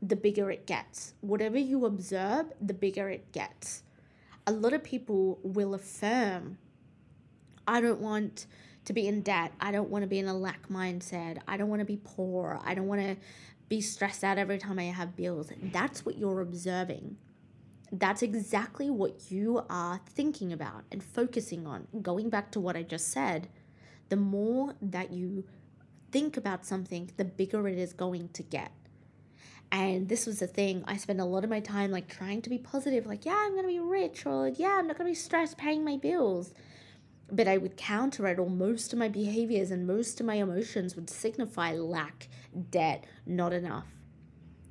the 0.03 0.17
bigger 0.17 0.51
it 0.51 0.67
gets. 0.67 1.15
Whatever 1.21 1.59
you 1.59 1.87
observe, 1.87 2.47
the 2.61 2.75
bigger 2.75 3.09
it 3.09 3.31
gets. 3.33 3.83
A 4.47 4.53
lot 4.53 4.73
of 4.73 4.83
people 4.83 5.39
will 5.43 5.75
affirm 5.75 6.59
I 7.66 7.81
don't 7.81 8.00
want 8.00 8.46
to 8.85 8.92
be 8.92 9.07
in 9.09 9.22
debt. 9.22 9.53
I 9.61 9.72
don't 9.72 9.90
want 9.90 10.03
to 10.03 10.09
be 10.09 10.18
in 10.18 10.29
a 10.29 10.37
lack 10.37 10.68
mindset. 10.68 11.38
I 11.48 11.57
don't 11.57 11.68
want 11.68 11.81
to 11.81 11.87
be 11.87 11.98
poor. 12.03 12.61
I 12.64 12.74
don't 12.74 12.87
want 12.87 13.00
to 13.00 13.16
be 13.68 13.81
stressed 13.81 14.24
out 14.24 14.38
every 14.38 14.59
time 14.59 14.79
I 14.79 14.85
have 14.85 15.16
bills. 15.16 15.50
That's 15.72 16.05
what 16.05 16.18
you're 16.18 16.40
observing. 16.40 17.16
That's 17.90 18.22
exactly 18.22 18.90
what 18.90 19.31
you 19.31 19.64
are 19.70 20.00
thinking 20.11 20.53
about 20.53 20.85
and 20.90 21.03
focusing 21.03 21.66
on. 21.66 21.87
Going 22.03 22.29
back 22.29 22.50
to 22.53 22.61
what 22.61 22.77
I 22.77 22.83
just 22.83 23.09
said, 23.09 23.48
the 24.09 24.16
more 24.16 24.74
that 24.83 25.12
you 25.12 25.44
think 26.12 26.37
about 26.37 26.66
something, 26.66 27.11
the 27.16 27.24
bigger 27.24 27.66
it 27.68 27.79
is 27.79 27.92
going 27.92 28.29
to 28.31 28.42
get. 28.42 28.72
And 29.72 30.09
this 30.09 30.27
was 30.27 30.40
the 30.40 30.46
thing. 30.46 30.85
I 30.87 30.96
spent 30.96 31.20
a 31.20 31.24
lot 31.24 31.42
of 31.42 31.50
my 31.50 31.61
time 31.61 31.90
like 31.90 32.09
trying 32.09 32.42
to 32.42 32.50
be 32.50 32.59
positive, 32.59 33.07
like, 33.07 33.24
yeah, 33.24 33.37
I'm 33.37 33.57
to 33.57 33.66
be 33.66 33.81
rich, 33.81 34.27
or 34.27 34.48
yeah, 34.48 34.77
I'm 34.79 34.87
not 34.87 34.98
to 34.98 35.05
be 35.05 35.14
stressed 35.14 35.57
paying 35.57 35.85
my 35.85 35.96
bills 35.96 36.53
but 37.35 37.49
I 37.49 37.57
would 37.59 37.77
counter 37.77 38.27
it, 38.29 38.38
or 38.38 38.49
most 38.49 38.92
of 38.92 38.99
my 38.99 39.09
behaviors 39.09 39.70
and 39.70 39.87
most 39.87 40.20
of 40.20 40.27
my 40.27 40.37
emotions 40.37 40.94
would 40.97 41.11
signify 41.11 41.73
lack, 41.73 42.29
debt, 42.70 43.05
not 43.27 43.53
enough. 43.53 43.88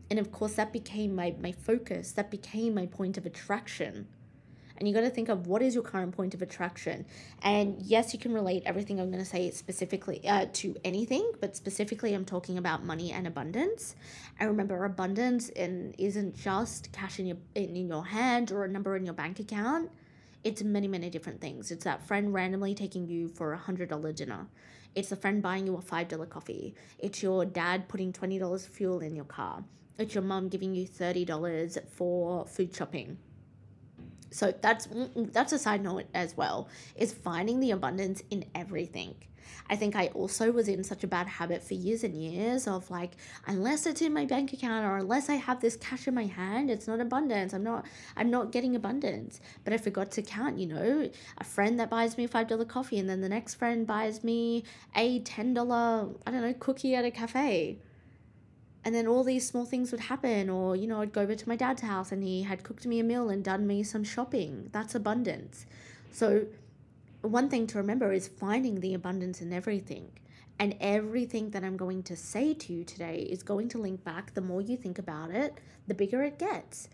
And 0.10 0.20
of 0.20 0.32
course, 0.32 0.54
that 0.54 0.72
became 0.72 1.16
my, 1.16 1.36
my 1.40 1.52
focus, 1.52 2.12
that 2.14 2.30
became 2.30 2.76
my 2.76 2.86
point 2.86 3.18
of 3.18 3.26
attraction. 3.26 4.08
and 4.78 4.88
you 4.88 4.94
got 4.94 5.02
to 5.02 5.10
think 5.10 5.30
of 5.30 5.48
what 5.48 5.62
is 5.62 5.76
your 5.76 5.84
current 5.84 6.16
point 6.16 6.34
of 6.34 6.42
attraction. 6.42 7.06
And 7.42 7.82
yes, 7.82 8.14
you 8.14 8.20
can 8.20 8.34
relate 8.34 8.64
everything 8.66 9.00
I'm 9.00 9.12
going 9.12 9.24
to 9.24 9.30
say 9.30 9.50
specifically 9.52 10.28
uh, 10.28 10.48
to 10.54 10.76
anything, 10.84 11.32
but 11.40 11.56
specifically, 11.56 12.14
I'm 12.14 12.26
talking 12.26 12.58
about 12.58 12.84
money 12.84 13.12
and 13.12 13.28
abundance. 13.28 13.96
And 14.40 14.50
remember, 14.50 14.84
abundance 14.84 15.50
in, 15.50 15.94
isn't 15.98 16.36
just 16.36 16.92
cash 16.92 17.20
in 17.20 17.28
your 17.28 17.38
in, 17.56 17.76
in 17.76 17.88
your 17.88 18.06
hand 18.06 18.52
or 18.52 18.66
a 18.66 18.68
number 18.68 18.96
in 18.96 19.06
your 19.06 19.14
bank 19.14 19.40
account. 19.40 19.92
It's 20.44 20.64
many, 20.64 20.88
many 20.88 21.10
different 21.10 21.42
things. 21.42 21.72
It's 21.72 21.86
that 21.86 22.06
friend 22.06 22.34
randomly 22.34 22.76
taking 22.76 23.08
you 23.08 23.30
for 23.30 23.54
a 23.54 23.58
hundred 23.58 23.90
dollar 23.90 24.12
dinner. 24.12 24.48
It's 24.96 25.12
a 25.12 25.16
friend 25.16 25.42
buying 25.42 25.66
you 25.68 25.76
a 25.76 25.82
five 25.82 26.08
dollar 26.10 26.26
coffee. 26.26 26.76
It's 27.00 27.24
your 27.24 27.46
dad 27.46 27.88
putting 27.88 28.14
twenty 28.14 28.40
dollars 28.40 28.66
fuel 28.66 29.00
in 29.00 29.16
your 29.16 29.26
car. 29.26 29.64
It's 29.98 30.14
your 30.16 30.24
mom 30.24 30.50
giving 30.50 30.76
you 30.76 30.86
thirty 30.86 31.26
dollars 31.26 31.78
for 31.96 32.46
food 32.48 32.76
shopping 32.76 33.18
so 34.32 34.52
that's 34.62 34.88
mm, 34.88 35.10
mm, 35.10 35.32
that's 35.32 35.54
a 35.54 35.60
side 35.60 35.84
note 35.84 36.06
as 36.14 36.36
well 36.36 36.68
is 36.96 37.14
finding 37.14 37.60
the 37.60 37.72
abundance 37.72 38.24
in 38.32 38.44
everything 38.56 39.16
i 39.70 39.76
think 39.76 39.96
i 39.96 40.08
also 40.08 40.52
was 40.52 40.68
in 40.68 40.84
such 40.84 41.04
a 41.04 41.08
bad 41.08 41.28
habit 41.28 41.64
for 41.64 41.74
years 41.74 42.04
and 42.04 42.16
years 42.22 42.68
of 42.68 42.90
like 42.90 43.12
unless 43.48 43.86
it's 43.86 44.02
in 44.02 44.14
my 44.14 44.26
bank 44.26 44.54
account 44.54 44.86
or 44.86 44.98
unless 44.98 45.30
i 45.30 45.36
have 45.36 45.60
this 45.62 45.76
cash 45.78 46.08
in 46.08 46.14
my 46.14 46.26
hand 46.26 46.70
it's 46.70 46.88
not 46.88 47.00
abundance. 47.00 47.54
I'm 47.54 47.64
not 47.64 47.86
i'm 48.18 48.30
not 48.30 48.52
getting 48.52 48.76
abundance. 48.76 49.40
But 49.64 49.74
i 49.74 49.78
forgot 49.78 50.12
to 50.12 50.22
count 50.22 50.60
you 50.60 50.68
know 50.68 51.10
a 51.38 51.44
friend 51.44 51.80
that 51.80 51.90
buys 51.90 52.18
me 52.18 52.28
five 52.28 52.48
dollar 52.48 52.66
coffee 52.66 53.00
and 53.00 53.10
then 53.10 53.22
the 53.22 53.30
next 53.30 53.56
friend 53.56 53.86
buys 53.88 54.24
me 54.24 54.64
a 54.96 55.20
ten 55.20 55.54
dollar 55.54 56.10
i 56.26 56.32
don't 56.32 56.42
know 56.42 56.54
cookie 56.54 56.96
at 56.96 57.06
a 57.06 57.12
cafe. 57.12 57.78
And 58.86 58.94
then 58.94 59.08
all 59.08 59.24
these 59.24 59.48
small 59.48 59.66
things 59.66 59.92
would 59.92 60.02
happen 60.02 60.50
or 60.50 60.76
you 60.76 60.88
know 60.88 61.02
i'd 61.02 61.14
go 61.14 61.22
over 61.22 61.36
to 61.36 61.50
my 61.50 61.56
dad's 61.56 61.82
house 61.82 62.12
and 62.12 62.24
he 62.24 62.44
had 62.44 62.64
cooked 62.64 62.86
me 62.86 63.00
a 63.00 63.04
meal 63.04 63.30
and 63.30 63.44
done 63.44 63.66
me 63.68 63.84
some 63.84 64.04
shopping. 64.04 64.70
That's 64.72 64.96
abundance. 64.96 65.66
So 66.12 66.46
one 67.28 67.50
thing 67.50 67.68
to 67.68 67.78
remember 67.78 68.12
is 68.12 68.28
finding 68.28 68.80
the 68.80 68.94
abundance 68.94 69.42
in 69.42 69.54
everything. 69.54 70.12
And 70.60 70.76
everything 70.80 71.50
that 71.50 71.64
i'm 71.64 71.78
going 71.78 72.04
to 72.04 72.16
say 72.16 72.54
to 72.54 72.74
you 72.74 72.84
today 72.84 73.28
is 73.30 73.42
going 73.42 73.70
to 73.70 73.80
link 73.80 74.04
back. 74.04 74.34
The 74.34 74.42
more 74.42 74.62
you 74.62 74.78
think 74.78 75.00
about 75.00 75.32
it 75.32 75.58
the 75.88 75.94
bigger 75.94 76.24
it 76.24 76.40
gets. 76.40 76.90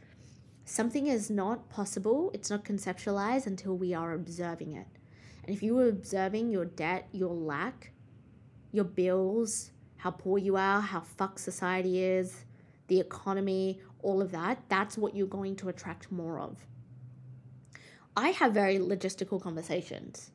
Something 0.65 1.07
is 1.07 1.29
not 1.29 1.69
possible. 1.69 2.31
It's 2.33 2.49
not 2.49 2.63
conceptualized 2.63 3.47
until 3.47 3.77
we 3.77 3.93
are 3.93 4.13
observing 4.13 4.73
it. 4.73 4.87
And 5.43 5.55
if 5.55 5.61
you 5.61 5.75
were 5.75 5.89
observing 5.89 6.49
your 6.49 6.65
debt 6.65 7.07
your 7.11 7.33
lack 7.33 7.91
your 8.71 8.85
bills 8.85 9.71
how 9.99 10.11
poor 10.11 10.37
you 10.37 10.55
are, 10.55 10.79
how 10.79 11.01
fucked 11.01 11.41
society 11.41 12.01
is, 12.01 12.45
the 12.87 12.99
economy, 12.99 13.81
all 14.01 14.21
of 14.21 14.31
that, 14.31 14.63
that's 14.69 14.97
what 14.97 15.13
you're 15.13 15.27
going 15.27 15.57
to 15.57 15.67
attract 15.67 16.09
more 16.09 16.39
of. 16.39 16.65
I 18.15 18.30
have 18.30 18.54
very 18.54 18.80
logistical 18.80 19.41
conversations, 19.41 20.32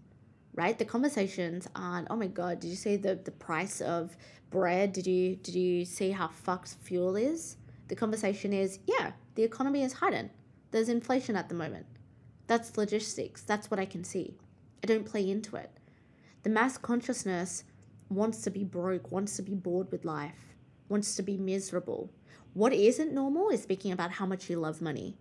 right? 0.55 0.79
The 0.79 0.85
conversations 0.85 1.69
aren't, 1.75 2.09
oh 2.11 2.17
my 2.17 2.29
god, 2.29 2.61
did 2.61 2.69
you 2.69 2.77
see 2.77 2.97
the, 2.97 3.17
the 3.17 3.31
price 3.31 3.81
of 3.81 4.17
bread? 4.51 4.93
Did 4.93 5.07
you 5.07 5.37
did 5.37 5.55
you 5.55 5.85
see 5.85 6.11
how 6.13 6.29
fucked 6.29 6.77
fuel 6.83 7.17
is? 7.17 7.57
The 7.89 7.97
conversation 7.97 8.53
is, 8.53 8.79
yeah, 8.87 9.13
the 9.35 9.43
economy 9.43 9.83
is 9.83 9.95
heightened. 9.95 10.31
There's 10.71 10.89
inflation 10.89 11.37
at 11.37 11.49
the 11.49 11.55
moment. 11.55 11.87
That's 12.47 12.77
logistics. 12.77 13.43
That's 13.43 13.71
what 13.71 13.81
I 13.81 13.85
can 13.85 14.05
see. 14.05 14.37
I 14.83 14.87
don't 14.87 15.05
play 15.05 15.29
into 15.31 15.57
it. 15.57 15.71
The 16.43 16.51
mass 16.51 16.79
consciousness 16.79 17.65
wants 18.09 18.43
to 18.43 18.51
be 18.51 18.65
broke, 18.65 19.11
wants 19.11 19.37
to 19.37 19.43
be 19.43 19.55
bored 19.55 19.91
with 19.91 20.05
life, 20.05 20.55
wants 20.89 21.17
to 21.17 21.23
be 21.23 21.37
miserable. 21.37 22.11
What 22.53 22.73
isn't 22.73 23.13
normal 23.13 23.49
is 23.49 23.63
speaking 23.63 23.93
about 23.93 24.13
how 24.13 24.27
much 24.27 24.49
you 24.49 24.57
love 24.57 24.81
money, 24.81 25.17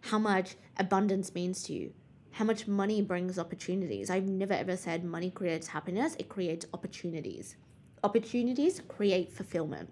how 0.00 0.18
much 0.18 0.56
abundance 0.78 1.34
means 1.34 1.62
to 1.64 1.72
you, 1.72 1.92
how 2.32 2.44
much 2.44 2.66
money 2.66 3.02
brings 3.02 3.38
opportunities. 3.38 4.10
I've 4.10 4.28
never 4.28 4.54
ever 4.54 4.76
said 4.76 5.04
money 5.04 5.30
creates 5.30 5.68
happiness, 5.68 6.16
it 6.18 6.28
creates 6.28 6.66
opportunities. 6.72 7.56
Opportunities 8.02 8.80
create 8.88 9.32
fulfillment. 9.32 9.90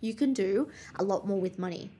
You 0.00 0.14
can 0.14 0.32
do 0.32 0.68
a 0.96 1.04
lot 1.04 1.26
more 1.26 1.40
with 1.40 1.58
money. 1.58 1.90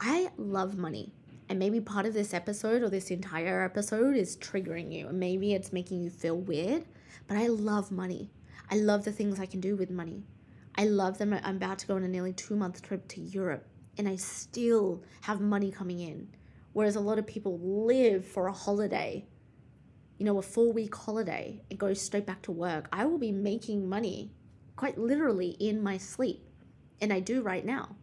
I 0.00 0.30
love 0.36 0.76
money. 0.76 1.12
And 1.48 1.58
maybe 1.58 1.80
part 1.80 2.06
of 2.06 2.14
this 2.14 2.32
episode 2.32 2.82
or 2.82 2.88
this 2.88 3.10
entire 3.10 3.62
episode 3.62 4.16
is 4.16 4.36
triggering 4.36 4.92
you, 4.92 5.08
and 5.08 5.20
maybe 5.20 5.52
it's 5.52 5.72
making 5.72 6.02
you 6.02 6.08
feel 6.08 6.36
weird, 6.36 6.84
but 7.28 7.36
I 7.36 7.48
love 7.48 7.92
money. 7.92 8.30
I 8.70 8.76
love 8.76 9.04
the 9.04 9.12
things 9.12 9.38
I 9.38 9.46
can 9.46 9.60
do 9.60 9.76
with 9.76 9.90
money. 9.90 10.22
I 10.76 10.84
love 10.86 11.18
them. 11.18 11.34
I'm 11.34 11.56
about 11.56 11.78
to 11.80 11.86
go 11.86 11.96
on 11.96 12.04
a 12.04 12.08
nearly 12.08 12.32
two 12.32 12.56
month 12.56 12.80
trip 12.80 13.06
to 13.08 13.20
Europe 13.20 13.66
and 13.98 14.08
I 14.08 14.16
still 14.16 15.02
have 15.22 15.40
money 15.40 15.70
coming 15.70 16.00
in. 16.00 16.28
Whereas 16.72 16.96
a 16.96 17.00
lot 17.00 17.18
of 17.18 17.26
people 17.26 17.58
live 17.60 18.26
for 18.26 18.46
a 18.46 18.52
holiday, 18.52 19.26
you 20.18 20.24
know, 20.24 20.38
a 20.38 20.42
four 20.42 20.72
week 20.72 20.94
holiday 20.94 21.62
and 21.70 21.78
go 21.78 21.92
straight 21.94 22.26
back 22.26 22.42
to 22.42 22.52
work. 22.52 22.88
I 22.92 23.04
will 23.04 23.18
be 23.18 23.32
making 23.32 23.88
money 23.88 24.32
quite 24.76 24.98
literally 24.98 25.50
in 25.60 25.82
my 25.82 25.98
sleep. 25.98 26.46
And 27.00 27.12
I 27.12 27.20
do 27.20 27.42
right 27.42 27.64
now. 27.64 27.96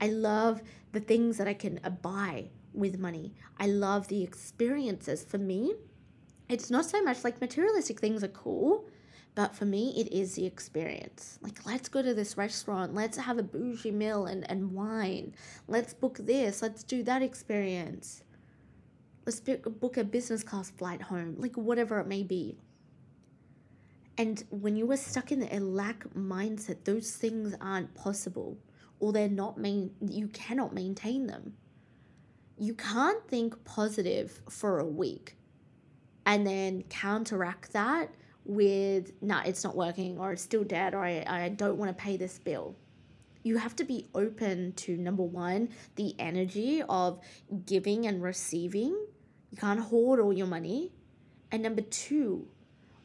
I 0.00 0.08
love 0.08 0.62
the 0.92 1.00
things 1.00 1.36
that 1.38 1.48
I 1.48 1.54
can 1.54 1.80
buy 2.02 2.50
with 2.72 2.98
money. 2.98 3.34
I 3.58 3.66
love 3.66 4.08
the 4.08 4.22
experiences. 4.22 5.24
For 5.24 5.38
me, 5.38 5.74
it's 6.48 6.70
not 6.70 6.86
so 6.86 7.02
much 7.02 7.24
like 7.24 7.40
materialistic 7.40 8.00
things 8.00 8.24
are 8.24 8.28
cool, 8.28 8.88
but 9.38 9.54
for 9.54 9.66
me, 9.66 9.94
it 9.96 10.12
is 10.12 10.34
the 10.34 10.44
experience. 10.46 11.38
Like, 11.42 11.64
let's 11.64 11.88
go 11.88 12.02
to 12.02 12.12
this 12.12 12.36
restaurant. 12.36 12.92
Let's 12.92 13.16
have 13.18 13.38
a 13.38 13.42
bougie 13.44 13.92
meal 13.92 14.26
and, 14.26 14.44
and 14.50 14.72
wine. 14.72 15.32
Let's 15.68 15.94
book 15.94 16.18
this. 16.20 16.60
Let's 16.60 16.82
do 16.82 17.04
that 17.04 17.22
experience. 17.22 18.24
Let's 19.24 19.38
book 19.38 19.96
a 19.96 20.02
business 20.02 20.42
class 20.42 20.70
flight 20.70 21.02
home. 21.02 21.36
Like, 21.38 21.54
whatever 21.54 22.00
it 22.00 22.08
may 22.08 22.24
be. 22.24 22.58
And 24.16 24.42
when 24.50 24.74
you 24.74 24.90
are 24.90 24.96
stuck 24.96 25.30
in 25.30 25.44
a 25.44 25.60
lack 25.60 26.02
mindset, 26.14 26.82
those 26.82 27.12
things 27.12 27.54
aren't 27.60 27.94
possible 27.94 28.58
or 28.98 29.12
they're 29.12 29.28
not 29.28 29.56
main 29.56 29.92
you 30.00 30.26
cannot 30.26 30.74
maintain 30.74 31.28
them. 31.28 31.54
You 32.58 32.74
can't 32.74 33.24
think 33.28 33.64
positive 33.64 34.42
for 34.50 34.80
a 34.80 34.84
week 34.84 35.36
and 36.26 36.44
then 36.44 36.82
counteract 36.90 37.72
that 37.74 38.10
with, 38.48 39.12
nah, 39.22 39.42
it's 39.44 39.62
not 39.62 39.76
working 39.76 40.18
or 40.18 40.32
it's 40.32 40.42
still 40.42 40.64
dead 40.64 40.94
or 40.94 41.04
I, 41.04 41.24
I 41.26 41.48
don't 41.50 41.76
want 41.76 41.96
to 41.96 42.02
pay 42.02 42.16
this 42.16 42.38
bill. 42.38 42.74
You 43.44 43.58
have 43.58 43.76
to 43.76 43.84
be 43.84 44.08
open 44.14 44.72
to 44.72 44.96
number 44.96 45.22
one, 45.22 45.68
the 45.94 46.14
energy 46.18 46.82
of 46.88 47.20
giving 47.66 48.06
and 48.06 48.22
receiving. 48.22 48.96
You 49.50 49.58
can't 49.58 49.78
hoard 49.78 50.18
all 50.18 50.32
your 50.32 50.46
money. 50.46 50.92
And 51.52 51.62
number 51.62 51.82
two, 51.82 52.48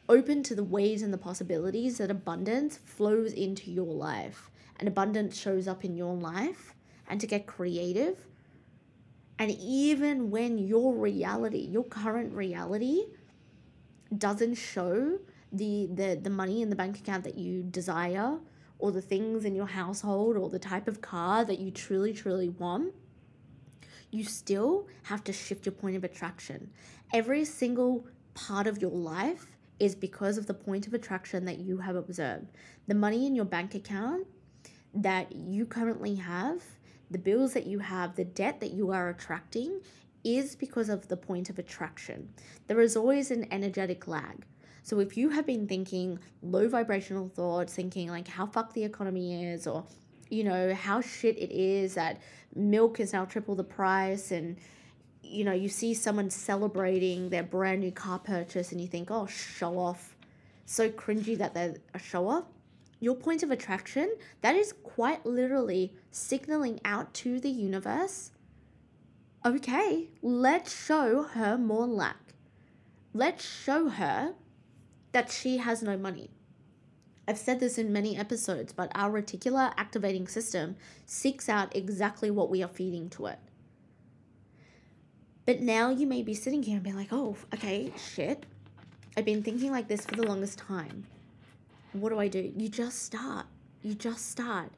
open 0.08 0.42
to 0.44 0.54
the 0.54 0.64
ways 0.64 1.02
and 1.02 1.12
the 1.12 1.18
possibilities 1.18 1.98
that 1.98 2.10
abundance 2.10 2.78
flows 2.78 3.32
into 3.32 3.70
your 3.70 3.94
life 3.94 4.50
and 4.78 4.88
abundance 4.88 5.38
shows 5.38 5.68
up 5.68 5.84
in 5.84 5.94
your 5.94 6.14
life 6.14 6.74
and 7.06 7.20
to 7.20 7.26
get 7.26 7.46
creative. 7.46 8.26
And 9.38 9.50
even 9.50 10.30
when 10.30 10.58
your 10.58 10.94
reality, 10.94 11.68
your 11.70 11.84
current 11.84 12.32
reality, 12.32 13.04
doesn't 14.16 14.54
show 14.54 15.18
the, 15.54 15.88
the, 15.92 16.20
the 16.20 16.30
money 16.30 16.62
in 16.62 16.70
the 16.70 16.76
bank 16.76 16.98
account 16.98 17.24
that 17.24 17.36
you 17.36 17.62
desire 17.62 18.38
or 18.78 18.92
the 18.92 19.00
things 19.00 19.44
in 19.44 19.54
your 19.54 19.66
household 19.66 20.36
or 20.36 20.48
the 20.48 20.58
type 20.58 20.88
of 20.88 21.00
car 21.00 21.44
that 21.44 21.58
you 21.58 21.70
truly, 21.70 22.12
truly 22.12 22.48
want, 22.48 22.92
you 24.10 24.24
still 24.24 24.86
have 25.04 25.24
to 25.24 25.32
shift 25.32 25.66
your 25.66 25.72
point 25.72 25.96
of 25.96 26.04
attraction. 26.04 26.70
Every 27.12 27.44
single 27.44 28.06
part 28.34 28.66
of 28.66 28.78
your 28.82 28.90
life 28.90 29.56
is 29.78 29.94
because 29.94 30.38
of 30.38 30.46
the 30.46 30.54
point 30.54 30.86
of 30.86 30.94
attraction 30.94 31.44
that 31.46 31.58
you 31.58 31.78
have 31.78 31.96
observed. 31.96 32.46
The 32.86 32.94
money 32.94 33.26
in 33.26 33.34
your 33.34 33.44
bank 33.44 33.74
account 33.74 34.26
that 34.94 35.34
you 35.34 35.66
currently 35.66 36.16
have, 36.16 36.62
the 37.10 37.18
bills 37.18 37.52
that 37.54 37.66
you 37.66 37.80
have, 37.80 38.14
the 38.14 38.24
debt 38.24 38.60
that 38.60 38.70
you 38.70 38.90
are 38.90 39.08
attracting 39.08 39.80
is 40.22 40.56
because 40.56 40.88
of 40.88 41.08
the 41.08 41.16
point 41.16 41.50
of 41.50 41.58
attraction. 41.58 42.28
There 42.66 42.80
is 42.80 42.96
always 42.96 43.30
an 43.30 43.46
energetic 43.52 44.06
lag. 44.08 44.44
So 44.84 45.00
if 45.00 45.16
you 45.16 45.30
have 45.30 45.46
been 45.46 45.66
thinking 45.66 46.18
low 46.42 46.68
vibrational 46.68 47.30
thoughts, 47.30 47.74
thinking 47.74 48.10
like 48.10 48.28
how 48.28 48.44
fuck 48.44 48.74
the 48.74 48.84
economy 48.84 49.42
is, 49.42 49.66
or 49.66 49.86
you 50.28 50.44
know 50.44 50.74
how 50.74 51.00
shit 51.00 51.38
it 51.38 51.50
is 51.50 51.94
that 51.94 52.20
milk 52.54 53.00
is 53.00 53.14
now 53.14 53.24
triple 53.24 53.54
the 53.54 53.64
price, 53.64 54.30
and 54.30 54.58
you 55.22 55.42
know 55.42 55.52
you 55.52 55.70
see 55.70 55.94
someone 55.94 56.28
celebrating 56.28 57.30
their 57.30 57.42
brand 57.42 57.80
new 57.80 57.92
car 57.92 58.18
purchase, 58.18 58.72
and 58.72 58.80
you 58.80 58.86
think, 58.86 59.10
oh, 59.10 59.26
show 59.26 59.78
off, 59.78 60.14
so 60.66 60.90
cringy 60.90 61.36
that 61.38 61.54
they're 61.54 61.76
a 61.94 61.98
show 61.98 62.28
off. 62.28 62.44
Your 63.00 63.14
point 63.14 63.42
of 63.42 63.50
attraction 63.50 64.14
that 64.42 64.54
is 64.54 64.74
quite 64.82 65.24
literally 65.24 65.94
signaling 66.10 66.78
out 66.84 67.14
to 67.14 67.40
the 67.40 67.50
universe. 67.50 68.32
Okay, 69.46 70.08
let's 70.20 70.74
show 70.84 71.22
her 71.22 71.56
more 71.56 71.86
lack. 71.86 72.34
Let's 73.14 73.46
show 73.46 73.88
her 73.88 74.34
that 75.14 75.30
she 75.30 75.58
has 75.58 75.82
no 75.82 75.96
money. 75.96 76.28
I've 77.26 77.38
said 77.38 77.60
this 77.60 77.78
in 77.78 77.92
many 77.92 78.18
episodes, 78.18 78.72
but 78.72 78.90
our 78.94 79.10
reticular 79.10 79.72
activating 79.76 80.26
system 80.26 80.76
seeks 81.06 81.48
out 81.48 81.74
exactly 81.74 82.30
what 82.30 82.50
we 82.50 82.62
are 82.62 82.68
feeding 82.68 83.08
to 83.10 83.26
it. 83.26 83.38
But 85.46 85.60
now 85.60 85.90
you 85.90 86.06
may 86.06 86.22
be 86.22 86.34
sitting 86.34 86.64
here 86.64 86.74
and 86.74 86.82
be 86.82 86.92
like, 86.92 87.12
oh, 87.12 87.36
okay, 87.54 87.92
shit. 87.96 88.44
I've 89.16 89.24
been 89.24 89.42
thinking 89.42 89.70
like 89.70 89.86
this 89.86 90.04
for 90.04 90.16
the 90.16 90.26
longest 90.26 90.58
time. 90.58 91.06
What 91.92 92.08
do 92.08 92.18
I 92.18 92.26
do? 92.28 92.52
You 92.56 92.68
just 92.68 93.04
start. 93.04 93.46
You 93.82 93.94
just 93.94 94.30
start. 94.30 94.72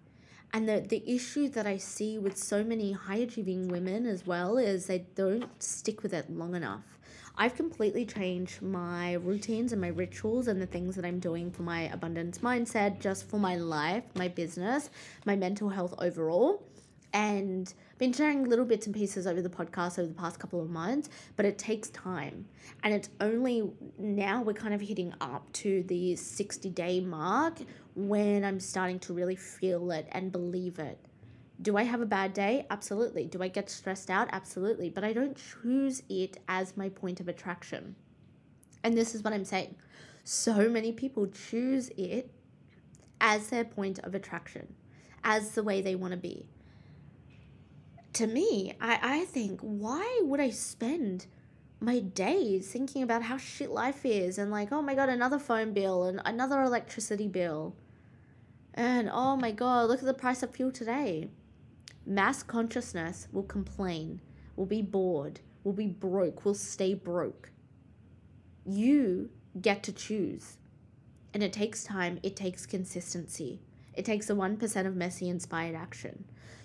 And 0.53 0.69
the, 0.69 0.81
the 0.81 1.03
issue 1.11 1.49
that 1.49 1.67
I 1.67 1.79
see 1.79 2.19
with 2.19 2.37
so 2.37 2.63
many 2.63 2.93
high 2.93 3.17
achieving 3.17 3.69
women 3.69 4.07
as 4.07 4.27
well 4.27 4.59
is 4.59 4.87
they 4.87 5.07
don't 5.15 5.63
stick 5.63 6.03
with 6.03 6.13
it 6.13 6.31
long 6.31 6.55
enough. 6.55 6.96
I've 7.39 7.55
completely 7.55 8.07
changed 8.07 8.63
my 8.63 9.15
routines 9.15 9.73
and 9.73 9.81
my 9.81 9.89
rituals 9.89 10.49
and 10.49 10.61
the 10.61 10.67
things 10.67 10.97
that 10.97 11.05
I'm 11.05 11.19
doing 11.19 11.51
for 11.51 11.63
my 11.63 11.83
abundance 11.93 12.39
mindset, 12.39 12.99
just 12.99 13.29
for 13.29 13.39
my 13.39 13.57
life, 13.57 14.05
my 14.15 14.29
business, 14.29 14.89
my 15.27 15.37
mental 15.37 15.69
health 15.69 15.95
overall. 15.99 16.63
And 17.13 17.73
been 17.99 18.13
sharing 18.13 18.45
little 18.45 18.65
bits 18.65 18.87
and 18.87 18.95
pieces 18.95 19.27
over 19.27 19.43
the 19.43 19.51
podcast 19.51 19.99
over 19.99 20.09
the 20.09 20.15
past 20.15 20.39
couple 20.39 20.61
of 20.61 20.71
months, 20.71 21.09
but 21.37 21.45
it 21.45 21.59
takes 21.59 21.89
time. 21.91 22.47
And 22.83 22.95
it's 22.95 23.11
only 23.21 23.71
now 23.99 24.43
we're 24.43 24.55
kind 24.55 24.75
of 24.75 24.81
hitting 24.81 25.13
up 25.21 25.51
to 25.55 25.83
the 25.85 26.17
60 26.17 26.71
day 26.71 27.01
mark 27.01 27.59
when 27.95 28.45
I'm 28.45 28.61
starting 28.61 28.99
to 29.01 29.13
really 29.13 29.37
feel 29.37 29.91
it 29.91 30.09
and 30.13 30.33
believe 30.33 30.79
it. 30.79 30.99
Do 31.61 31.77
I 31.77 31.85
have 31.85 32.01
a 32.01 32.07
bad 32.07 32.35
day? 32.35 32.67
Absolutely. 32.71 33.27
Do 33.27 33.43
I 33.43 33.49
get 33.49 33.71
stressed 33.71 34.11
out? 34.11 34.29
Absolutely. 34.31 34.91
But 34.91 35.05
I 35.05 35.13
don't 35.13 35.37
choose 35.37 36.03
it 36.09 36.39
as 36.49 36.77
my 36.77 36.89
point 36.89 37.21
of 37.21 37.29
attraction. 37.29 37.97
And 38.85 38.97
this 38.97 39.15
is 39.15 39.23
what 39.23 39.33
I'm 39.33 39.45
saying. 39.45 39.75
So 40.23 40.69
many 40.69 40.93
people 40.93 41.27
choose 41.29 41.91
it 41.97 42.31
as 43.21 43.49
their 43.49 43.65
point 43.65 43.99
of 44.01 44.15
attraction, 44.15 44.75
as 45.25 45.53
the 45.53 45.63
way 45.63 45.81
they 45.81 45.95
want 45.95 46.13
to 46.13 46.19
be. 46.19 46.47
To 48.15 48.27
me, 48.27 48.75
I, 48.81 48.99
I 49.03 49.25
think, 49.25 49.61
why 49.61 50.21
would 50.25 50.41
I 50.41 50.51
spend 50.51 51.27
my 51.81 52.01
days 52.01 52.69
thinking 52.69 53.03
about 53.03 53.23
how 53.23 53.37
shit 53.37 53.71
life 53.71 54.05
is 54.05 54.39
and 54.39 54.51
like, 54.51 54.73
oh 54.73 54.83
my 54.83 54.95
god, 54.95 55.09
another 55.09 55.39
phone 55.39 55.73
bill 55.73 56.05
and 56.05 56.21
another 56.25 56.61
electricity 56.63 57.29
bill? 57.29 57.75
And 58.75 59.09
oh 59.11 59.37
my 59.37 59.53
god, 59.53 59.89
look 59.89 60.01
at 60.01 60.07
the 60.07 60.15
price 60.15 60.43
of 60.43 60.55
fuel 60.55 60.71
today. 60.71 61.31
Mass 62.09 62.45
consciousness 62.45 63.27
will 63.33 63.43
complain, 63.43 64.21
will 64.55 64.65
be 64.65 64.81
bored, 64.81 65.41
will 65.65 65.73
be 65.73 65.89
broke, 65.89 66.45
will 66.45 66.55
stay 66.55 66.95
broke. 66.95 67.51
You 68.65 69.31
get 69.61 69.83
to 69.83 69.93
choose. 69.93 70.59
And 71.35 71.43
it 71.43 71.53
takes 71.53 71.83
time, 71.83 72.21
it 72.23 72.37
takes 72.37 72.65
consistency. 72.65 73.61
It 73.95 74.05
takes 74.05 74.27
the 74.29 74.35
1% 74.35 74.87
of 74.87 74.95
messy 74.95 75.29
inspired 75.29 75.75
action. 75.75 76.25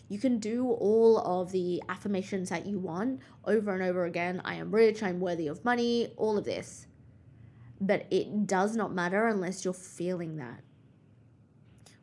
You 0.10 0.20
can 0.20 0.38
do 0.38 0.70
all 0.70 1.18
of 1.18 1.52
the 1.52 1.82
affirmations 1.90 2.50
that 2.50 2.68
you 2.68 2.78
want 2.78 3.22
over 3.44 3.74
and 3.74 3.82
over 3.82 4.06
again. 4.06 4.44
I 4.46 4.56
am 4.56 4.70
rich, 4.70 5.02
I'm 5.02 5.20
worthy 5.20 5.48
of 5.48 5.66
money, 5.66 6.14
all 6.18 6.38
of 6.38 6.46
this. 6.46 6.86
But 7.80 8.06
it 8.12 8.46
does 8.46 8.76
not 8.76 8.94
matter 8.94 9.28
unless 9.28 9.66
you're 9.66 9.74
feeling 9.74 10.38
that 10.38 10.62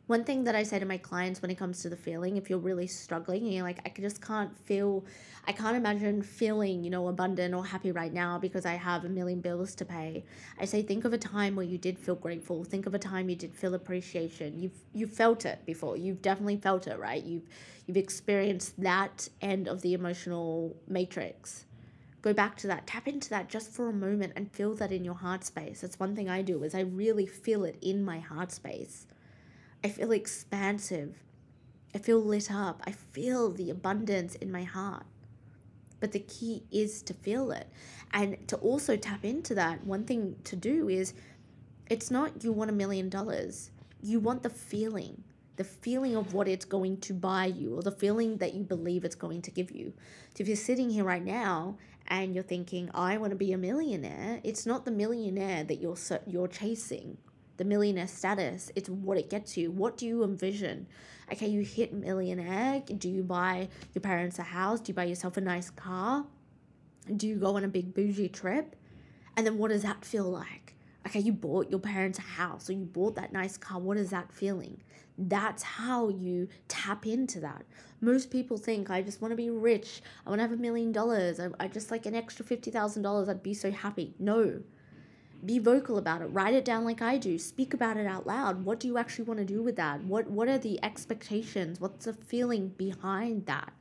one 0.09 0.23
thing 0.23 0.43
that 0.45 0.55
I 0.55 0.63
say 0.63 0.79
to 0.79 0.87
my 0.87 0.97
clients 0.97 1.39
when 1.39 1.51
it 1.51 1.59
comes 1.59 1.83
to 1.83 1.89
the 1.89 1.95
feeling, 1.95 2.35
if 2.35 2.49
you're 2.49 2.57
really 2.57 2.87
struggling 2.87 3.43
and 3.43 3.53
you're 3.53 3.63
like, 3.63 3.77
I 3.85 4.01
just 4.01 4.19
can't 4.19 4.57
feel, 4.57 5.05
I 5.45 5.51
can't 5.51 5.77
imagine 5.77 6.23
feeling, 6.23 6.83
you 6.83 6.89
know, 6.89 7.09
abundant 7.09 7.53
or 7.53 7.63
happy 7.63 7.91
right 7.91 8.11
now 8.11 8.39
because 8.39 8.65
I 8.65 8.73
have 8.73 9.05
a 9.05 9.09
million 9.09 9.39
bills 9.39 9.75
to 9.75 9.85
pay. 9.85 10.25
I 10.59 10.65
say, 10.65 10.81
think 10.81 11.05
of 11.05 11.13
a 11.13 11.17
time 11.19 11.55
where 11.55 11.65
you 11.65 11.77
did 11.77 11.99
feel 11.99 12.15
grateful. 12.15 12.63
Think 12.63 12.87
of 12.87 12.95
a 12.95 12.97
time 12.97 13.29
you 13.29 13.35
did 13.35 13.53
feel 13.53 13.75
appreciation. 13.75 14.59
You've 14.59 14.79
you've 14.95 15.13
felt 15.13 15.45
it 15.45 15.63
before. 15.67 15.95
You've 15.95 16.23
definitely 16.23 16.57
felt 16.57 16.87
it, 16.87 16.97
right? 16.97 17.23
You've 17.23 17.45
you've 17.85 17.97
experienced 17.97 18.81
that 18.81 19.29
end 19.43 19.67
of 19.67 19.83
the 19.83 19.93
emotional 19.93 20.75
matrix. 20.87 21.65
Go 22.23 22.33
back 22.33 22.57
to 22.57 22.67
that. 22.67 22.87
Tap 22.87 23.07
into 23.07 23.29
that 23.29 23.47
just 23.47 23.69
for 23.69 23.89
a 23.89 23.93
moment 23.93 24.33
and 24.35 24.51
feel 24.51 24.73
that 24.73 24.91
in 24.91 25.05
your 25.05 25.13
heart 25.13 25.45
space. 25.45 25.81
That's 25.81 25.99
one 25.99 26.15
thing 26.15 26.27
I 26.27 26.41
do 26.41 26.63
is 26.63 26.73
I 26.73 26.81
really 26.81 27.27
feel 27.27 27.63
it 27.63 27.77
in 27.79 28.03
my 28.03 28.17
heart 28.17 28.51
space 28.51 29.05
I 29.83 29.87
feel 29.87 30.11
expansive. 30.11 31.15
I 31.95 31.99
feel 31.99 32.19
lit 32.19 32.51
up. 32.51 32.81
I 32.85 32.91
feel 32.91 33.51
the 33.51 33.69
abundance 33.69 34.35
in 34.35 34.51
my 34.51 34.63
heart. 34.63 35.05
But 36.01 36.11
the 36.11 36.19
key 36.19 36.63
is 36.71 37.01
to 37.03 37.13
feel 37.13 37.51
it. 37.51 37.67
And 38.11 38.45
to 38.49 38.57
also 38.57 38.97
tap 38.97 39.23
into 39.23 39.55
that, 39.55 39.85
one 39.85 40.03
thing 40.03 40.35
to 40.45 40.55
do 40.55 40.89
is 40.89 41.13
it's 41.89 42.11
not 42.11 42.43
you 42.43 42.51
want 42.51 42.69
a 42.69 42.73
million 42.73 43.09
dollars. 43.09 43.71
You 44.01 44.19
want 44.19 44.43
the 44.43 44.49
feeling, 44.49 45.23
the 45.55 45.63
feeling 45.63 46.15
of 46.15 46.33
what 46.33 46.47
it's 46.47 46.65
going 46.65 46.97
to 47.01 47.13
buy 47.13 47.45
you 47.45 47.75
or 47.75 47.81
the 47.81 47.91
feeling 47.91 48.37
that 48.37 48.53
you 48.53 48.63
believe 48.63 49.05
it's 49.05 49.15
going 49.15 49.41
to 49.43 49.51
give 49.51 49.71
you. 49.71 49.93
So 50.35 50.41
if 50.41 50.47
you're 50.47 50.57
sitting 50.57 50.89
here 50.89 51.03
right 51.03 51.23
now 51.23 51.77
and 52.07 52.33
you're 52.33 52.43
thinking, 52.43 52.89
I 52.93 53.17
want 53.17 53.31
to 53.31 53.37
be 53.37 53.53
a 53.53 53.57
millionaire, 53.57 54.41
it's 54.43 54.65
not 54.65 54.85
the 54.85 54.91
millionaire 54.91 55.63
that 55.63 55.81
you're, 55.81 55.97
you're 56.27 56.47
chasing 56.47 57.17
the 57.59 57.65
millionaire 57.65 58.07
status. 58.07 58.71
It's 58.75 58.89
what 58.89 59.17
it 59.17 59.29
gets 59.29 59.57
you. 59.57 59.69
What 59.69 59.97
do 59.97 60.07
you 60.07 60.23
envision? 60.23 60.87
Okay, 61.31 61.47
you 61.47 61.61
hit 61.61 61.93
millionaire. 61.93 62.81
Do 62.81 63.09
you 63.09 63.21
buy 63.21 63.67
your 63.93 64.01
parents 64.01 64.39
a 64.39 64.43
house? 64.43 64.79
Do 64.79 64.91
you 64.91 64.95
buy 64.95 65.03
yourself 65.03 65.37
a 65.37 65.41
nice 65.41 65.69
car? 65.69 66.25
Do 67.15 67.27
you 67.27 67.35
go 67.35 67.57
on 67.57 67.65
a 67.65 67.67
big 67.67 67.93
bougie 67.93 68.29
trip? 68.29 68.77
And 69.35 69.45
then 69.45 69.57
what 69.57 69.71
does 69.71 69.83
that 69.83 70.05
feel 70.05 70.23
like? 70.23 70.73
Okay, 71.05 71.19
you 71.19 71.33
bought 71.33 71.69
your 71.69 71.79
parents 71.79 72.17
a 72.17 72.23
house 72.23 72.69
or 72.69 72.73
you 72.73 72.85
bought 72.85 73.15
that 73.15 73.33
nice 73.33 73.57
car. 73.57 73.79
What 73.79 73.97
is 73.97 74.09
that 74.11 74.31
feeling? 74.31 74.81
That's 75.17 75.61
how 75.61 76.07
you 76.07 76.47
tap 76.69 77.05
into 77.05 77.41
that. 77.41 77.65
Most 77.99 78.31
people 78.31 78.57
think, 78.57 78.89
I 78.89 79.01
just 79.01 79.21
want 79.21 79.33
to 79.33 79.35
be 79.35 79.49
rich. 79.49 80.01
I 80.25 80.29
want 80.29 80.39
to 80.39 80.43
have 80.43 80.53
a 80.53 80.61
million 80.61 80.93
dollars. 80.93 81.41
I, 81.59 81.67
just 81.67 81.91
like 81.91 82.05
an 82.05 82.15
extra 82.15 82.45
$50,000. 82.45 83.27
I'd 83.29 83.43
be 83.43 83.53
so 83.53 83.69
happy. 83.69 84.13
No, 84.17 84.61
be 85.45 85.59
vocal 85.59 85.97
about 85.97 86.21
it. 86.21 86.25
Write 86.25 86.53
it 86.53 86.65
down 86.65 86.83
like 86.83 87.01
i 87.01 87.17
do. 87.17 87.37
Speak 87.37 87.73
about 87.73 87.97
it 87.97 88.05
out 88.05 88.27
loud. 88.27 88.65
What 88.65 88.79
do 88.79 88.87
you 88.87 88.97
actually 88.97 89.25
want 89.25 89.39
to 89.39 89.45
do 89.45 89.61
with 89.61 89.75
that? 89.77 90.03
What 90.03 90.29
what 90.29 90.47
are 90.47 90.57
the 90.57 90.83
expectations? 90.83 91.79
What's 91.79 92.05
the 92.05 92.13
feeling 92.13 92.69
behind 92.69 93.45
that? 93.45 93.73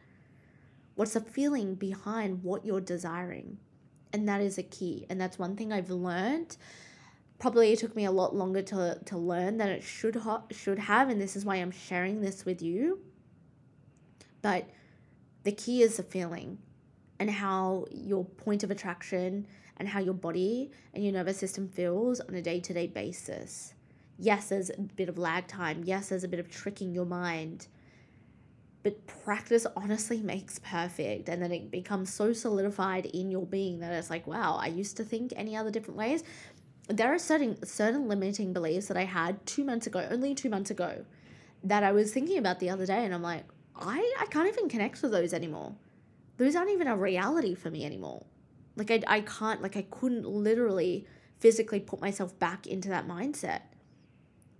What's 0.95 1.15
the 1.15 1.21
feeling 1.21 1.75
behind 1.75 2.43
what 2.43 2.65
you're 2.65 2.81
desiring? 2.81 3.59
And 4.13 4.29
that 4.29 4.41
is 4.41 4.59
a 4.59 4.63
key. 4.63 5.07
And 5.11 5.21
that's 5.21 5.39
one 5.39 5.57
thing 5.57 5.73
i've 5.73 5.91
learned. 5.91 6.57
Probably 7.39 7.73
it 7.73 7.79
took 7.79 7.95
me 7.95 8.05
a 8.05 8.11
lot 8.11 8.35
longer 8.35 8.63
to 8.63 9.01
to 9.05 9.17
learn 9.19 9.59
than 9.59 9.69
it 9.69 9.83
should 9.83 10.17
ha- 10.17 10.45
should 10.51 10.79
have 10.79 11.09
and 11.09 11.21
this 11.21 11.37
is 11.37 11.45
why 11.45 11.57
i'm 11.57 11.71
sharing 11.71 12.21
this 12.21 12.45
with 12.45 12.63
you. 12.63 13.01
But 14.43 14.69
the 15.45 15.53
key 15.53 15.83
is 15.83 15.97
the 15.97 16.03
feeling 16.03 16.59
and 17.19 17.31
how 17.31 17.87
your 17.91 18.25
point 18.25 18.63
of 18.63 18.71
attraction 18.71 19.47
and 19.79 19.89
how 19.89 20.01
your 20.01 20.15
body 20.15 20.71
and 20.95 21.05
your 21.05 21.13
nervous 21.13 21.39
system 21.39 21.69
feels 21.69 22.21
on 22.21 22.35
a 22.35 22.43
day 22.43 22.61
to 22.61 22.75
day 22.75 22.87
basis. 22.87 23.75
Yes, 24.19 24.49
there's 24.49 24.71
a 24.71 24.81
bit 24.81 25.09
of 25.09 25.17
lag 25.17 25.47
time. 25.47 25.83
Yes, 25.85 26.09
there's 26.09 26.25
a 26.25 26.29
bit 26.29 26.41
of 26.41 26.51
tricking 26.51 26.93
your 26.93 27.05
mind. 27.05 27.69
But 28.83 29.07
practice 29.07 29.67
honestly 29.77 30.21
makes 30.21 30.59
perfect. 30.59 31.29
And 31.29 31.43
then 31.43 31.53
it 31.53 31.71
becomes 31.71 32.13
so 32.13 32.33
solidified 32.33 33.07
in 33.07 33.31
your 33.31 33.47
being 33.47 33.81
that 33.81 33.93
it's 33.93 34.11
like, 34.11 34.27
wow, 34.27 34.59
I 34.61 34.69
used 34.69 34.97
to 34.97 35.05
think 35.05 35.33
any 35.37 35.57
other 35.57 35.71
different 35.71 35.99
ways. 35.99 36.25
There 36.89 37.13
are 37.13 37.19
certain 37.19 37.65
certain 37.67 38.09
limiting 38.09 38.53
beliefs 38.53 38.87
that 38.89 38.97
I 38.97 39.05
had 39.05 39.45
two 39.47 39.63
months 39.63 39.87
ago, 39.87 40.09
only 40.11 40.35
two 40.35 40.49
months 40.49 40.71
ago, 40.71 41.05
that 41.63 41.83
I 41.83 41.93
was 41.93 42.13
thinking 42.13 42.39
about 42.39 42.61
the 42.61 42.71
other 42.71 42.87
day, 42.87 43.05
and 43.05 43.13
I'm 43.13 43.23
like, 43.23 43.45
I, 43.77 44.15
I 44.19 44.27
can't 44.27 44.49
even 44.49 44.69
connect 44.69 45.03
with 45.03 45.13
those 45.13 45.35
anymore. 45.35 45.75
Those 46.39 46.57
aren't 46.57 46.71
even 46.71 46.87
a 46.87 46.97
reality 46.97 47.55
for 47.55 47.71
me 47.71 47.85
anymore. 47.85 48.25
Like 48.79 48.91
I, 48.91 49.03
I 49.07 49.21
can't, 49.21 49.61
like 49.61 49.77
I 49.77 49.83
couldn't 49.91 50.27
literally 50.27 51.07
physically 51.41 51.81
put 51.81 52.01
myself 52.01 52.39
back 52.39 52.67
into 52.67 52.89
that 52.89 53.07
mindset 53.07 53.63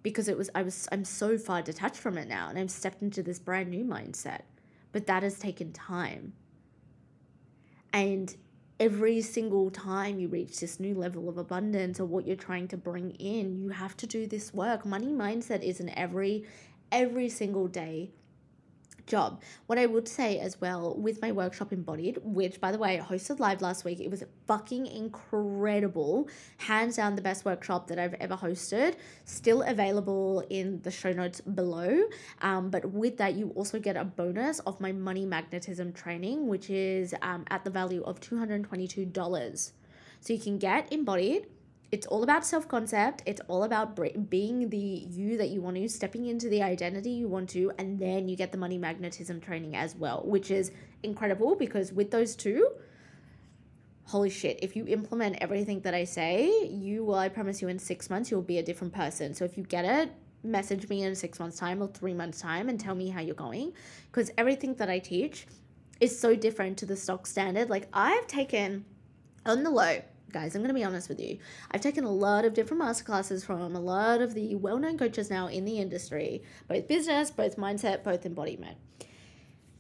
because 0.03 0.29
it 0.29 0.37
was, 0.37 0.51
I 0.55 0.63
was, 0.63 0.89
I'm 0.93 1.05
so 1.05 1.39
far 1.39 1.63
detached 1.63 1.97
from 1.97 2.19
it 2.19 2.29
now 2.29 2.49
and 2.49 2.59
I've 2.59 2.71
stepped 2.71 3.03
into 3.03 3.23
this 3.23 3.39
brand 3.39 3.71
new 3.71 3.85
mindset. 3.85 4.43
But 4.91 5.07
that 5.07 5.23
has 5.23 5.39
taken 5.39 5.73
time. 5.73 6.33
And 7.93 8.35
every 8.81 9.21
single 9.21 9.71
time 9.71 10.19
you 10.19 10.29
reach 10.29 10.61
this 10.61 10.81
new 10.81 10.95
level 10.95 11.29
of 11.29 11.39
abundance 11.39 12.01
or 12.01 12.07
what 12.07 12.27
you're 12.27 12.37
trying 12.37 12.69
to 12.69 12.77
bring 12.77 13.11
in, 13.13 13.57
you 13.57 13.71
have 13.71 13.97
to 13.99 14.07
do 14.07 14.27
this 14.27 14.55
work. 14.55 14.87
Money 14.87 15.13
mindset 15.13 15.63
is 15.63 15.81
an 15.81 15.91
every, 15.97 16.45
every 16.91 17.29
single 17.29 17.69
day 17.69 18.11
job. 19.09 19.43
What 19.67 19.79
I 19.79 19.87
would 19.87 20.07
say 20.07 20.39
as 20.39 20.61
well 20.61 20.95
with 20.97 21.21
my 21.21 21.33
workshop 21.33 21.73
embodied, 21.73 22.19
which 22.23 22.61
by 22.61 22.71
the 22.73 22.79
way, 22.79 22.99
I 22.99 23.03
hosted 23.03 23.41
live 23.41 23.61
last 23.61 23.85
week, 23.85 24.01
it 24.01 24.11
was 24.11 24.23
fucking 24.47 24.87
incredible. 24.87 26.29
Hands 26.59 26.95
down 26.95 27.17
the 27.17 27.23
best 27.23 27.45
workshop 27.45 27.89
that 27.89 27.99
I've 27.99 28.15
ever 28.15 28.37
hosted. 28.37 28.97
Still 29.25 29.63
available 29.63 30.45
in 30.51 30.81
the 30.83 30.91
show 30.91 31.13
notes 31.13 31.41
below. 31.41 32.03
Um, 32.43 32.71
but 32.71 32.85
with 32.93 33.17
that, 33.19 33.35
you 33.35 33.51
also 33.55 33.79
get 33.79 33.97
a 33.97 34.05
bonus 34.05 34.61
of 34.61 34.81
my 34.81 34.93
money 34.93 35.25
magnetism 35.27 35.93
training, 35.93 36.47
which 36.47 36.71
is 36.71 37.15
um, 37.23 37.45
at 37.51 37.65
the 37.65 37.71
value 37.71 38.03
of 38.05 38.21
$222. 38.21 39.73
So 40.21 40.33
you 40.33 40.41
can 40.41 40.59
get 40.59 40.93
embodied 40.93 41.47
it's 41.91 42.07
all 42.07 42.23
about 42.23 42.45
self 42.45 42.69
concept. 42.69 43.23
It's 43.25 43.41
all 43.49 43.65
about 43.65 43.99
being 44.29 44.69
the 44.69 44.77
you 44.77 45.39
that 45.39 45.49
you 45.49 45.63
want 45.63 45.77
to, 45.77 45.89
stepping 45.89 46.27
into 46.27 46.49
the 46.49 46.63
identity 46.63 47.11
you 47.11 47.29
want 47.29 47.49
to, 47.51 47.73
and 47.79 47.99
then 47.99 48.29
you 48.29 48.37
get 48.37 48.53
the 48.53 48.59
money 48.59 48.79
magnetism 48.79 49.41
training 49.41 49.75
as 49.75 49.97
well, 49.97 50.23
which 50.25 50.51
is 50.51 50.71
incredible 51.03 51.55
because 51.55 51.93
with 51.93 52.11
those 52.11 52.37
two, 52.37 52.69
holy 54.05 54.31
shit, 54.31 54.59
if 54.63 54.77
you 54.77 54.87
implement 54.87 55.37
everything 55.41 55.81
that 55.81 55.95
I 55.95 56.05
say, 56.05 56.69
you 56.69 57.05
will, 57.05 57.17
I 57.17 57.29
promise 57.29 57.63
you, 57.63 57.69
in 57.69 57.79
six 57.79 58.11
months, 58.11 58.31
you'll 58.31 58.43
be 58.43 58.59
a 58.59 58.63
different 58.63 58.93
person. 58.93 59.33
So 59.35 59.45
if 59.45 59.57
you 59.57 59.65
get 59.65 59.85
it, 59.85 60.11
message 60.43 60.89
me 60.89 61.03
in 61.03 61.15
six 61.15 61.41
months' 61.41 61.59
time 61.59 61.83
or 61.83 61.89
three 61.89 62.15
months' 62.15 62.41
time 62.41 62.69
and 62.69 62.79
tell 62.79 62.95
me 62.95 63.09
how 63.09 63.21
you're 63.21 63.35
going. 63.35 63.73
Because 64.11 64.31
everything 64.37 64.75
that 64.75 64.91
I 64.91 64.99
teach 64.99 65.47
is 66.01 66.19
so 66.19 66.37
different 66.37 66.79
to 66.79 66.87
the 66.87 66.97
stock 66.97 67.27
standard. 67.27 67.71
Like, 67.71 67.89
I've 67.93 68.27
taken 68.27 68.85
on 69.45 69.63
the 69.63 69.71
low, 69.71 70.01
guys, 70.33 70.55
I'm 70.55 70.63
going 70.63 70.69
to 70.69 70.75
be 70.75 70.85
honest 70.85 71.09
with 71.09 71.21
you. 71.21 71.39
I've 71.71 71.81
taken 71.81 72.05
a 72.05 72.13
lot 72.13 72.45
of 72.45 72.55
different 72.55 72.83
masterclasses 72.83 73.45
from 73.45 73.75
a 73.75 73.81
lot 73.81 74.21
of 74.21 74.35
the 74.35 74.55
well 74.55 74.79
known 74.79 74.99
coaches 74.99 75.31
now 75.31 75.47
in 75.47 75.65
the 75.65 75.79
industry, 75.79 76.43
both 76.69 76.87
business, 76.89 77.31
both 77.31 77.57
mindset, 77.57 78.05
both 78.05 78.25
embodiment 78.27 78.79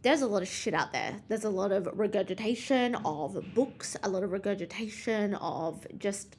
there's 0.03 0.23
a 0.23 0.27
lot 0.27 0.43
of 0.43 0.49
shit 0.49 0.75
out 0.75 0.93
there. 0.93 1.21
There's 1.29 1.45
a 1.45 1.51
lot 1.51 1.73
of 1.73 1.89
regurgitation 1.93 2.95
of 3.05 3.55
books, 3.55 3.97
a 4.03 4.09
lot 4.09 4.23
of 4.23 4.33
regurgitation 4.33 5.35
of 5.35 5.87
just, 5.99 6.37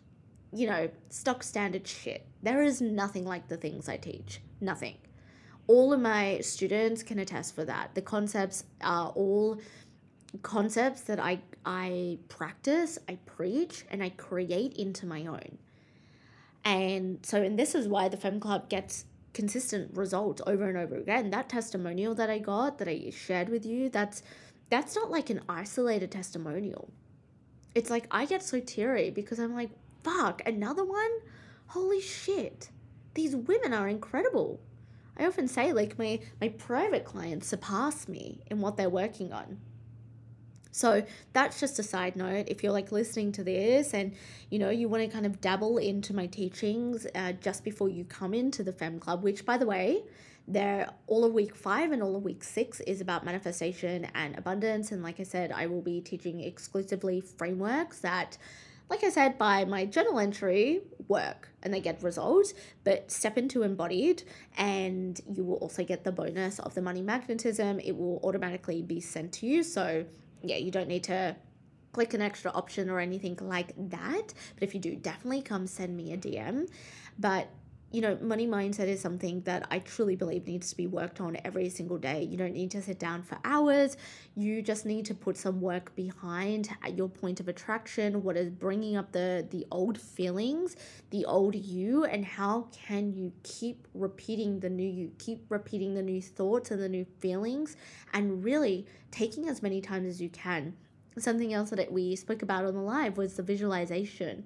you 0.53 0.67
know, 0.67 0.89
stock 1.09 1.43
standard 1.43 1.87
shit. 1.87 2.25
There 2.41 2.63
is 2.63 2.81
nothing 2.81 3.25
like 3.25 3.47
the 3.47 3.57
things 3.57 3.89
I 3.89 3.97
teach. 3.97 4.41
Nothing. 4.61 4.95
All 5.67 5.93
of 5.93 5.99
my 5.99 6.39
students 6.39 7.03
can 7.03 7.19
attest 7.19 7.53
for 7.53 7.65
that. 7.65 7.93
The 7.95 8.01
concepts 8.01 8.63
are 8.81 9.09
all 9.09 9.59
concepts 10.41 11.01
that 11.01 11.19
I 11.19 11.39
I 11.65 12.19
practice, 12.27 12.99
I 13.07 13.17
preach, 13.25 13.85
and 13.89 14.03
I 14.03 14.09
create 14.09 14.73
into 14.73 15.05
my 15.05 15.25
own. 15.25 15.57
And 16.63 17.19
so, 17.23 17.41
and 17.41 17.57
this 17.57 17.73
is 17.75 17.87
why 17.87 18.09
the 18.09 18.17
Femme 18.17 18.39
Club 18.39 18.69
gets 18.69 19.05
consistent 19.33 19.95
results 19.95 20.41
over 20.45 20.67
and 20.67 20.77
over 20.77 20.95
again. 20.95 21.29
That 21.29 21.49
testimonial 21.49 22.15
that 22.15 22.29
I 22.29 22.39
got 22.39 22.77
that 22.79 22.87
I 22.87 23.11
shared 23.11 23.49
with 23.49 23.65
you, 23.65 23.89
that's 23.89 24.23
that's 24.69 24.95
not 24.95 25.09
like 25.09 25.29
an 25.29 25.41
isolated 25.49 26.11
testimonial. 26.11 26.89
It's 27.75 27.89
like 27.89 28.07
I 28.11 28.25
get 28.25 28.43
so 28.43 28.59
teary 28.59 29.09
because 29.09 29.39
I'm 29.39 29.55
like, 29.55 29.71
fuck, 30.03 30.41
another 30.45 30.83
one? 30.83 31.11
Holy 31.67 32.01
shit. 32.01 32.69
These 33.13 33.35
women 33.35 33.73
are 33.73 33.87
incredible. 33.87 34.59
I 35.17 35.25
often 35.25 35.47
say 35.47 35.73
like 35.73 35.99
my 35.99 36.19
my 36.39 36.49
private 36.49 37.05
clients 37.05 37.47
surpass 37.47 38.07
me 38.07 38.41
in 38.49 38.61
what 38.61 38.77
they're 38.77 38.89
working 38.89 39.33
on. 39.33 39.59
So 40.79 41.03
that's 41.33 41.59
just 41.59 41.77
a 41.77 41.83
side 41.83 42.15
note. 42.15 42.45
If 42.47 42.63
you're 42.63 42.71
like 42.71 42.93
listening 42.93 43.33
to 43.33 43.43
this 43.43 43.93
and 43.93 44.13
you 44.49 44.59
know 44.59 44.69
you 44.69 44.87
want 44.87 45.03
to 45.03 45.09
kind 45.09 45.25
of 45.25 45.41
dabble 45.41 45.77
into 45.77 46.15
my 46.15 46.25
teachings 46.27 47.05
uh, 47.15 47.33
just 47.33 47.65
before 47.65 47.89
you 47.89 48.05
come 48.05 48.33
into 48.33 48.63
the 48.63 48.71
Femme 48.71 48.97
Club, 48.97 49.21
which 49.21 49.45
by 49.45 49.57
the 49.57 49.65
way, 49.65 50.03
they're 50.47 50.89
all 51.07 51.25
of 51.25 51.33
week 51.33 51.53
five 51.53 51.91
and 51.91 52.01
all 52.01 52.15
of 52.15 52.23
week 52.23 52.45
six 52.45 52.79
is 52.79 53.01
about 53.01 53.25
manifestation 53.25 54.07
and 54.15 54.37
abundance. 54.37 54.93
And 54.93 55.03
like 55.03 55.19
I 55.19 55.23
said, 55.23 55.51
I 55.51 55.65
will 55.65 55.81
be 55.81 55.99
teaching 55.99 56.39
exclusively 56.39 57.19
frameworks 57.19 57.99
that, 57.99 58.37
like 58.89 59.03
I 59.03 59.09
said, 59.09 59.37
by 59.37 59.65
my 59.65 59.85
journal 59.85 60.17
entry 60.17 60.79
work 61.09 61.49
and 61.61 61.73
they 61.73 61.81
get 61.81 62.01
results, 62.01 62.53
but 62.85 63.11
step 63.11 63.37
into 63.37 63.63
embodied 63.63 64.23
and 64.57 65.19
you 65.29 65.43
will 65.43 65.57
also 65.57 65.83
get 65.83 66.05
the 66.05 66.13
bonus 66.13 66.57
of 66.59 66.73
the 66.73 66.81
money 66.81 67.01
magnetism. 67.01 67.81
It 67.81 67.97
will 67.97 68.21
automatically 68.23 68.81
be 68.81 69.01
sent 69.01 69.33
to 69.33 69.45
you. 69.45 69.61
So 69.61 70.05
yeah, 70.43 70.57
you 70.57 70.71
don't 70.71 70.87
need 70.87 71.03
to 71.05 71.35
click 71.91 72.13
an 72.13 72.21
extra 72.21 72.51
option 72.51 72.89
or 72.89 72.99
anything 72.99 73.37
like 73.41 73.73
that. 73.89 74.33
But 74.55 74.63
if 74.63 74.73
you 74.73 74.79
do, 74.79 74.95
definitely 74.95 75.41
come 75.41 75.67
send 75.67 75.95
me 75.95 76.13
a 76.13 76.17
DM. 76.17 76.69
But 77.17 77.49
you 77.91 78.01
know, 78.01 78.17
money 78.21 78.45
mindset 78.45 78.87
is 78.87 79.01
something 79.01 79.41
that 79.41 79.65
I 79.71 79.79
truly 79.79 80.15
believe 80.15 80.45
needs 80.45 80.69
to 80.69 80.77
be 80.77 80.85
worked 80.85 81.19
on 81.19 81.37
every 81.43 81.69
single 81.69 81.97
day. 81.97 82.21
You 82.23 82.37
don't 82.37 82.53
need 82.53 82.69
to 82.71 82.83
sit 82.83 82.99
down 82.99 83.23
for 83.23 83.39
hours. 83.43 83.97
You 84.35 84.61
just 84.61 84.85
need 84.85 85.05
to 85.05 85.15
put 85.15 85.37
some 85.37 85.59
work 85.59 85.95
behind 85.95 86.69
your 86.93 87.09
point 87.09 87.39
of 87.39 87.47
attraction, 87.47 88.21
what 88.21 88.37
is 88.37 88.49
bringing 88.49 88.95
up 88.95 89.11
the 89.11 89.47
the 89.49 89.65
old 89.71 89.99
feelings, 89.99 90.75
the 91.09 91.25
old 91.25 91.55
you 91.55 92.05
and 92.05 92.23
how 92.23 92.67
can 92.71 93.11
you 93.11 93.33
keep 93.41 93.87
repeating 93.95 94.59
the 94.59 94.69
new 94.69 94.87
you, 94.87 95.11
keep 95.17 95.45
repeating 95.49 95.95
the 95.95 96.03
new 96.03 96.21
thoughts 96.21 96.69
and 96.69 96.81
the 96.81 96.89
new 96.89 97.05
feelings 97.19 97.75
and 98.13 98.43
really 98.43 98.85
taking 99.09 99.49
as 99.49 99.63
many 99.63 99.81
times 99.81 100.07
as 100.07 100.21
you 100.21 100.29
can. 100.29 100.75
Something 101.17 101.53
else 101.53 101.71
that 101.71 101.91
we 101.91 102.15
spoke 102.15 102.43
about 102.43 102.65
on 102.65 102.75
the 102.75 102.81
live 102.81 103.17
was 103.17 103.33
the 103.33 103.43
visualization 103.43 104.45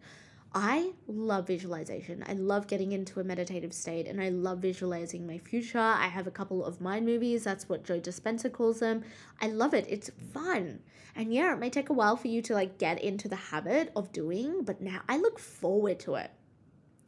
I 0.55 0.91
love 1.07 1.47
visualization. 1.47 2.23
I 2.27 2.33
love 2.33 2.67
getting 2.67 2.91
into 2.91 3.19
a 3.19 3.23
meditative 3.23 3.73
state 3.73 4.05
and 4.05 4.21
I 4.21 4.29
love 4.29 4.59
visualizing 4.59 5.25
my 5.25 5.39
future. 5.39 5.79
I 5.79 6.07
have 6.07 6.27
a 6.27 6.31
couple 6.31 6.63
of 6.63 6.79
mind 6.79 7.07
movies. 7.07 7.43
That's 7.43 7.67
what 7.67 7.83
Joe 7.83 7.99
Dispenza 7.99 8.51
calls 8.51 8.79
them. 8.79 9.03
I 9.41 9.47
love 9.47 9.73
it. 9.73 9.87
It's 9.89 10.11
fun. 10.31 10.81
And 11.15 11.33
yeah, 11.33 11.53
it 11.53 11.59
may 11.59 11.71
take 11.71 11.89
a 11.89 11.93
while 11.93 12.15
for 12.15 12.27
you 12.27 12.43
to 12.43 12.53
like 12.53 12.77
get 12.77 13.01
into 13.01 13.27
the 13.27 13.35
habit 13.35 13.91
of 13.95 14.11
doing, 14.11 14.63
but 14.63 14.79
now 14.79 15.01
I 15.09 15.17
look 15.17 15.39
forward 15.39 15.99
to 16.01 16.15
it. 16.15 16.29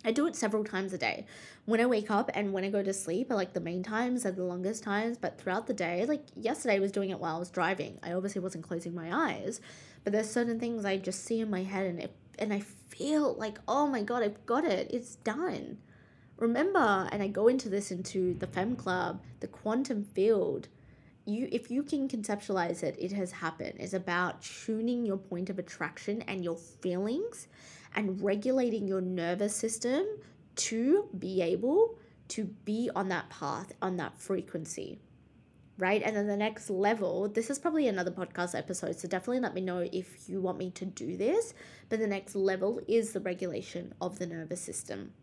I 0.03 0.11
do 0.11 0.27
it 0.27 0.35
several 0.35 0.63
times 0.63 0.93
a 0.93 0.97
day. 0.99 1.25
When 1.65 1.81
I 1.81 1.87
wake 1.87 2.11
up 2.11 2.29
and 2.33 2.53
when 2.53 2.63
I 2.63 2.69
go 2.69 2.83
to 2.83 2.93
sleep 2.93 3.31
are 3.31 3.35
like 3.35 3.53
the 3.53 3.59
main 3.59 3.81
times 3.81 4.25
and 4.25 4.37
the 4.37 4.43
longest 4.43 4.83
times, 4.83 5.17
but 5.17 5.39
throughout 5.39 5.65
the 5.67 5.73
day, 5.73 6.05
like 6.05 6.25
yesterday 6.35 6.75
I 6.75 6.79
was 6.79 6.91
doing 6.91 7.09
it 7.11 7.19
while 7.19 7.35
I 7.35 7.39
was 7.39 7.49
driving. 7.49 7.99
I 8.03 8.13
obviously 8.13 8.41
wasn't 8.41 8.63
closing 8.63 8.93
my 8.93 9.33
eyes, 9.33 9.61
but 10.03 10.13
there's 10.13 10.29
certain 10.29 10.59
things 10.59 10.85
I 10.85 10.97
just 10.97 11.23
see 11.23 11.39
in 11.39 11.49
my 11.49 11.63
head 11.63 11.87
and 11.87 11.99
it 11.99 12.15
and 12.39 12.53
I 12.53 12.59
feel 12.59 13.33
like, 13.33 13.59
oh 13.67 13.87
my 13.87 14.01
God, 14.01 14.23
I've 14.23 14.45
got 14.45 14.63
it. 14.65 14.89
It's 14.91 15.15
done. 15.15 15.77
Remember, 16.37 17.07
and 17.11 17.23
I 17.23 17.27
go 17.27 17.47
into 17.47 17.69
this 17.69 17.91
into 17.91 18.33
the 18.35 18.47
Femme 18.47 18.75
Club, 18.75 19.21
the 19.39 19.47
quantum 19.47 20.03
field. 20.03 20.67
You, 21.25 21.47
if 21.51 21.71
you 21.71 21.81
can 21.81 22.07
conceptualize 22.07 22.83
it, 22.83 22.95
it 22.99 23.11
has 23.13 23.31
happened. 23.31 23.75
It's 23.79 23.93
about 23.93 24.41
tuning 24.41 25.05
your 25.05 25.17
point 25.17 25.49
of 25.49 25.57
attraction 25.57 26.21
and 26.23 26.43
your 26.43 26.57
feelings 26.57 27.47
and 27.95 28.21
regulating 28.21 28.87
your 28.87 29.01
nervous 29.01 29.55
system 29.55 30.05
to 30.55 31.09
be 31.17 31.41
able 31.41 31.97
to 32.27 32.43
be 32.43 32.89
on 32.95 33.09
that 33.09 33.29
path, 33.29 33.71
on 33.81 33.97
that 33.97 34.17
frequency 34.17 34.99
right? 35.77 36.01
And 36.03 36.15
then 36.15 36.27
the 36.27 36.37
next 36.37 36.69
level, 36.69 37.27
this 37.27 37.49
is 37.49 37.59
probably 37.59 37.87
another 37.87 38.11
podcast 38.11 38.57
episode, 38.57 38.99
so 38.99 39.07
definitely 39.07 39.41
let 39.41 39.53
me 39.53 39.61
know 39.61 39.87
if 39.91 40.29
you 40.29 40.41
want 40.41 40.57
me 40.57 40.71
to 40.71 40.85
do 40.85 41.17
this. 41.17 41.53
But 41.89 41.99
the 41.99 42.07
next 42.07 42.35
level 42.35 42.81
is 42.87 43.13
the 43.13 43.19
regulation 43.19 43.93
of 44.01 44.19
the 44.19 44.25
nervous 44.25 44.61
system 44.61 45.13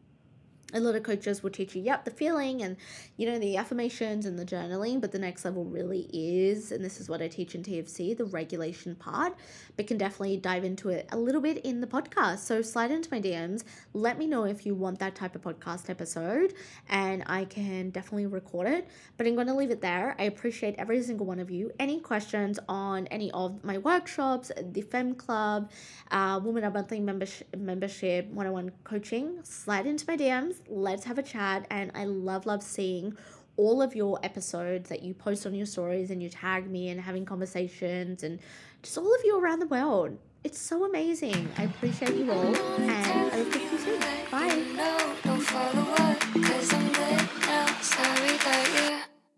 a 0.72 0.80
lot 0.80 0.94
of 0.94 1.02
coaches 1.02 1.42
will 1.42 1.50
teach 1.50 1.74
you, 1.74 1.82
yep, 1.82 2.04
the 2.04 2.10
feeling 2.10 2.62
and, 2.62 2.76
you 3.16 3.26
know, 3.26 3.38
the 3.38 3.56
affirmations 3.56 4.26
and 4.26 4.38
the 4.38 4.44
journaling, 4.44 5.00
but 5.00 5.12
the 5.12 5.18
next 5.18 5.44
level 5.44 5.64
really 5.64 6.08
is, 6.12 6.72
and 6.72 6.84
this 6.84 7.00
is 7.00 7.08
what 7.08 7.20
I 7.20 7.28
teach 7.28 7.54
in 7.54 7.62
TFC, 7.62 8.16
the 8.16 8.24
regulation 8.24 8.94
part, 8.94 9.34
but 9.76 9.86
can 9.86 9.98
definitely 9.98 10.36
dive 10.36 10.64
into 10.64 10.88
it 10.88 11.08
a 11.12 11.16
little 11.16 11.40
bit 11.40 11.58
in 11.58 11.80
the 11.80 11.86
podcast. 11.86 12.38
So 12.38 12.62
slide 12.62 12.90
into 12.90 13.08
my 13.10 13.20
DMs, 13.20 13.64
let 13.92 14.18
me 14.18 14.26
know 14.26 14.44
if 14.44 14.64
you 14.64 14.74
want 14.74 14.98
that 15.00 15.14
type 15.14 15.34
of 15.34 15.42
podcast 15.42 15.90
episode, 15.90 16.54
and 16.88 17.22
I 17.26 17.44
can 17.44 17.90
definitely 17.90 18.26
record 18.26 18.66
it. 18.66 18.88
But 19.16 19.26
I'm 19.26 19.34
going 19.34 19.46
to 19.46 19.54
leave 19.54 19.70
it 19.70 19.80
there. 19.80 20.16
I 20.18 20.24
appreciate 20.24 20.74
every 20.78 21.02
single 21.02 21.26
one 21.26 21.38
of 21.38 21.50
you. 21.50 21.70
Any 21.78 22.00
questions 22.00 22.58
on 22.68 23.06
any 23.08 23.30
of 23.32 23.62
my 23.64 23.78
workshops, 23.78 24.50
the 24.72 24.82
Femme 24.82 25.14
Club, 25.14 25.70
uh, 26.10 26.40
Woman 26.42 26.64
Up 26.64 26.74
Monthly 26.74 27.00
membership, 27.00 27.54
membership, 27.56 28.26
one 28.28 28.46
on 28.46 28.52
one 28.52 28.72
coaching, 28.84 29.38
slide 29.42 29.86
into 29.86 30.04
my 30.08 30.16
DMs 30.16 30.61
let's 30.68 31.04
have 31.04 31.18
a 31.18 31.22
chat. 31.22 31.66
And 31.70 31.90
I 31.94 32.04
love, 32.04 32.46
love 32.46 32.62
seeing 32.62 33.16
all 33.56 33.82
of 33.82 33.94
your 33.94 34.18
episodes 34.22 34.88
that 34.88 35.02
you 35.02 35.14
post 35.14 35.46
on 35.46 35.54
your 35.54 35.66
stories 35.66 36.10
and 36.10 36.22
you 36.22 36.28
tag 36.28 36.70
me 36.70 36.88
and 36.88 37.00
having 37.00 37.24
conversations 37.24 38.22
and 38.22 38.38
just 38.82 38.96
all 38.98 39.14
of 39.14 39.20
you 39.24 39.38
around 39.38 39.60
the 39.60 39.66
world. 39.66 40.16
It's 40.44 40.58
so 40.58 40.84
amazing. 40.84 41.48
I 41.56 41.64
appreciate 41.64 42.16
you 42.16 42.30
all 42.32 42.56
and 42.56 43.32
I 43.32 43.42
will 43.42 43.50
talk 43.50 43.72
you 43.72 43.78
soon. 43.78 44.00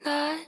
Bye. 0.05 0.45